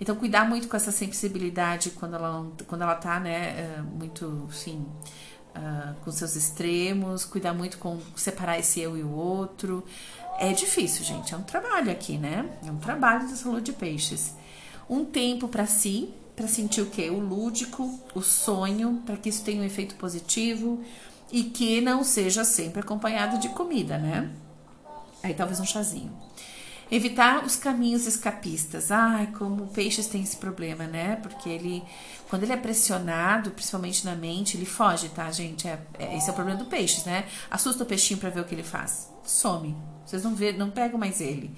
Então, 0.00 0.16
cuidar 0.16 0.48
muito 0.48 0.66
com 0.66 0.78
essa 0.78 0.90
sensibilidade 0.90 1.90
quando 1.90 2.14
ela, 2.14 2.50
quando 2.66 2.80
ela 2.80 2.94
tá, 2.94 3.20
né, 3.20 3.50
eh, 3.58 3.82
muito, 3.82 4.48
assim, 4.48 4.86
uh, 5.54 5.94
com 6.02 6.10
seus 6.10 6.36
extremos, 6.36 7.22
cuidar 7.26 7.52
muito 7.52 7.76
com 7.76 8.00
separar 8.16 8.58
esse 8.58 8.80
eu 8.80 8.96
e 8.96 9.02
o 9.02 9.10
outro. 9.10 9.84
É 10.38 10.54
difícil, 10.54 11.04
gente, 11.04 11.34
é 11.34 11.36
um 11.36 11.42
trabalho 11.42 11.92
aqui, 11.92 12.16
né? 12.16 12.48
É 12.66 12.70
um 12.70 12.78
trabalho 12.78 13.28
da 13.28 13.36
saúde 13.36 13.66
de 13.66 13.72
peixes. 13.74 14.34
Um 14.88 15.04
tempo 15.04 15.48
para 15.48 15.66
si, 15.66 16.14
para 16.38 16.46
sentir 16.46 16.80
o 16.80 16.86
que? 16.86 17.10
O 17.10 17.18
lúdico, 17.18 17.98
o 18.14 18.22
sonho, 18.22 19.02
para 19.04 19.16
que 19.16 19.28
isso 19.28 19.42
tenha 19.42 19.60
um 19.60 19.64
efeito 19.64 19.96
positivo 19.96 20.80
e 21.32 21.42
que 21.42 21.80
não 21.80 22.04
seja 22.04 22.44
sempre 22.44 22.80
acompanhado 22.80 23.38
de 23.38 23.48
comida, 23.48 23.98
né? 23.98 24.30
Aí 25.20 25.34
talvez 25.34 25.58
um 25.58 25.64
chazinho. 25.64 26.16
Evitar 26.90 27.44
os 27.44 27.56
caminhos 27.56 28.06
escapistas. 28.06 28.92
Ai, 28.92 29.26
como 29.36 29.66
peixes 29.66 30.06
tem 30.06 30.22
esse 30.22 30.36
problema, 30.36 30.86
né? 30.86 31.16
Porque 31.16 31.48
ele, 31.48 31.82
quando 32.30 32.44
ele 32.44 32.52
é 32.52 32.56
pressionado, 32.56 33.50
principalmente 33.50 34.04
na 34.04 34.14
mente, 34.14 34.56
ele 34.56 34.64
foge, 34.64 35.08
tá, 35.08 35.28
gente? 35.32 35.66
É, 35.66 35.80
é, 35.98 36.16
esse 36.16 36.28
é 36.28 36.32
o 36.32 36.36
problema 36.36 36.56
do 36.56 36.66
peixe, 36.66 37.02
né? 37.04 37.26
Assusta 37.50 37.82
o 37.82 37.86
peixinho 37.86 38.20
para 38.20 38.30
ver 38.30 38.40
o 38.42 38.44
que 38.44 38.54
ele 38.54 38.62
faz. 38.62 39.10
Some. 39.24 39.76
Vocês 40.06 40.22
não 40.22 40.36
vê, 40.36 40.52
não 40.52 40.70
pegam 40.70 41.00
mais 41.00 41.20
ele. 41.20 41.50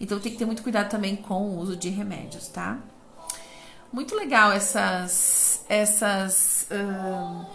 Então 0.00 0.18
tem 0.18 0.32
que 0.32 0.38
ter 0.38 0.44
muito 0.44 0.62
cuidado 0.62 0.90
também 0.90 1.14
com 1.14 1.40
o 1.40 1.58
uso 1.60 1.76
de 1.76 1.88
remédios, 1.88 2.48
tá? 2.48 2.82
Muito 3.94 4.16
legal 4.16 4.50
essas 4.50 5.64
essas 5.68 6.66
uh, 6.68 7.46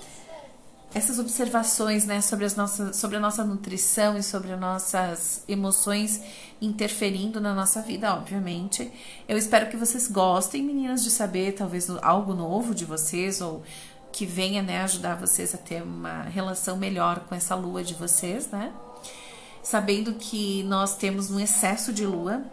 essas 0.96 1.20
observações, 1.20 2.06
né, 2.06 2.22
sobre 2.22 2.46
as 2.46 2.56
nossas 2.56 2.96
sobre 2.96 3.18
a 3.18 3.20
nossa 3.20 3.44
nutrição 3.44 4.18
e 4.18 4.24
sobre 4.24 4.54
as 4.54 4.60
nossas 4.60 5.44
emoções 5.50 6.22
interferindo 6.62 7.42
na 7.42 7.54
nossa 7.54 7.82
vida, 7.82 8.16
obviamente. 8.16 8.90
Eu 9.28 9.38
espero 9.38 9.70
que 9.70 9.76
vocês 9.76 10.08
gostem, 10.08 10.64
meninas, 10.64 11.04
de 11.04 11.12
saber 11.12 11.56
talvez 11.56 11.90
algo 12.02 12.34
novo 12.34 12.74
de 12.74 12.86
vocês 12.86 13.42
ou 13.42 13.62
que 14.14 14.26
venha, 14.26 14.62
né, 14.62 14.82
ajudar 14.84 15.16
vocês 15.16 15.54
a 15.54 15.58
ter 15.58 15.84
uma 15.84 16.22
relação 16.24 16.78
melhor 16.78 17.20
com 17.28 17.36
essa 17.36 17.54
lua 17.54 17.84
de 17.84 17.96
vocês, 17.96 18.48
né? 18.48 18.72
Sabendo 19.62 20.14
que 20.14 20.64
nós 20.64 20.96
temos 20.96 21.30
um 21.30 21.38
excesso 21.38 21.92
de 21.92 22.06
lua, 22.06 22.46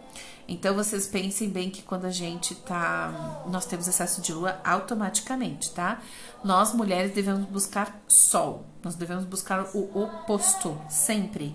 então 0.49 0.75
vocês 0.75 1.07
pensem 1.07 1.49
bem 1.49 1.71
que 1.71 1.83
quando 1.83 2.05
a 2.05 2.11
gente 2.11 2.55
tá, 2.55 3.43
nós 3.47 3.67
temos 3.67 3.89
excesso 3.89 4.21
de 4.21 4.33
lua 4.33 4.61
automaticamente, 4.65 5.73
tá? 5.73 6.01
Nós 6.45 6.73
mulheres 6.73 7.13
devemos 7.13 7.49
buscar 7.49 8.01
sol, 8.07 8.65
nós 8.83 8.95
devemos 8.95 9.25
buscar 9.25 9.67
o 9.75 10.03
oposto 10.03 10.81
sempre. 10.89 11.55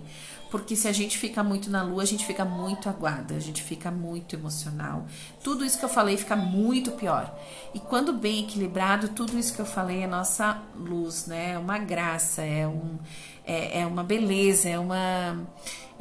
Porque 0.50 0.76
se 0.76 0.86
a 0.86 0.92
gente 0.92 1.16
fica 1.16 1.42
muito 1.42 1.70
na 1.70 1.82
lua, 1.82 2.02
a 2.02 2.06
gente 2.06 2.26
fica 2.26 2.44
muito 2.44 2.86
aguada, 2.86 3.34
a 3.34 3.40
gente 3.40 3.62
fica 3.62 3.90
muito 3.90 4.36
emocional. 4.36 5.06
Tudo 5.42 5.64
isso 5.64 5.78
que 5.78 5.84
eu 5.86 5.88
falei 5.88 6.18
fica 6.18 6.36
muito 6.36 6.90
pior. 6.90 7.34
E 7.72 7.80
quando 7.80 8.12
bem 8.12 8.40
equilibrado, 8.40 9.08
tudo 9.08 9.38
isso 9.38 9.54
que 9.54 9.62
eu 9.62 9.64
falei 9.64 10.02
é 10.02 10.06
nossa 10.06 10.60
luz, 10.76 11.24
né? 11.24 11.52
É 11.52 11.58
uma 11.58 11.78
graça, 11.78 12.42
é, 12.42 12.68
um, 12.68 12.98
é, 13.46 13.80
é 13.80 13.86
uma 13.86 14.04
beleza, 14.04 14.68
é 14.68 14.78
uma 14.78 15.38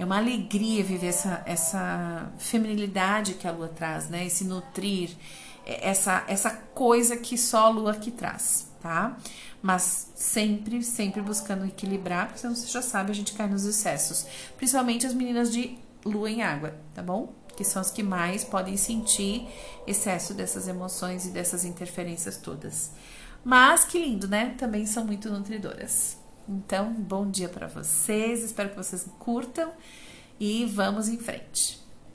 é 0.01 0.05
uma 0.05 0.17
alegria 0.17 0.83
viver 0.83 1.07
essa, 1.07 1.43
essa 1.45 2.31
feminilidade 2.39 3.35
que 3.35 3.47
a 3.47 3.51
lua 3.51 3.67
traz, 3.67 4.09
né? 4.09 4.25
Esse 4.25 4.43
nutrir, 4.43 5.11
é, 5.63 5.89
essa, 5.89 6.23
essa 6.27 6.49
coisa 6.49 7.15
que 7.17 7.37
só 7.37 7.67
a 7.67 7.69
lua 7.69 7.93
que 7.93 8.09
traz, 8.09 8.71
tá? 8.81 9.15
Mas 9.61 10.11
sempre, 10.15 10.81
sempre 10.81 11.21
buscando 11.21 11.65
equilibrar, 11.65 12.25
porque 12.25 12.39
senão 12.39 12.55
você 12.55 12.65
já 12.67 12.81
sabe, 12.81 13.11
a 13.11 13.13
gente 13.13 13.33
cai 13.33 13.47
nos 13.47 13.63
excessos. 13.63 14.25
Principalmente 14.57 15.05
as 15.05 15.13
meninas 15.13 15.51
de 15.51 15.77
lua 16.03 16.31
em 16.31 16.41
água, 16.41 16.75
tá 16.95 17.03
bom? 17.03 17.35
Que 17.55 17.63
são 17.63 17.79
as 17.79 17.91
que 17.91 18.01
mais 18.01 18.43
podem 18.43 18.77
sentir 18.77 19.47
excesso 19.85 20.33
dessas 20.33 20.67
emoções 20.67 21.27
e 21.27 21.29
dessas 21.29 21.63
interferências 21.63 22.37
todas. 22.37 22.89
Mas 23.43 23.83
que 23.83 23.99
lindo, 23.99 24.27
né? 24.27 24.55
Também 24.57 24.87
são 24.87 25.05
muito 25.05 25.29
nutridoras. 25.29 26.20
Então, 26.53 26.91
bom 26.91 27.31
dia 27.31 27.47
para 27.47 27.65
vocês, 27.65 28.43
espero 28.43 28.71
que 28.71 28.75
vocês 28.75 29.07
curtam 29.17 29.71
e 30.37 30.65
vamos 30.65 31.07
em 31.07 31.17
frente. 31.17 31.80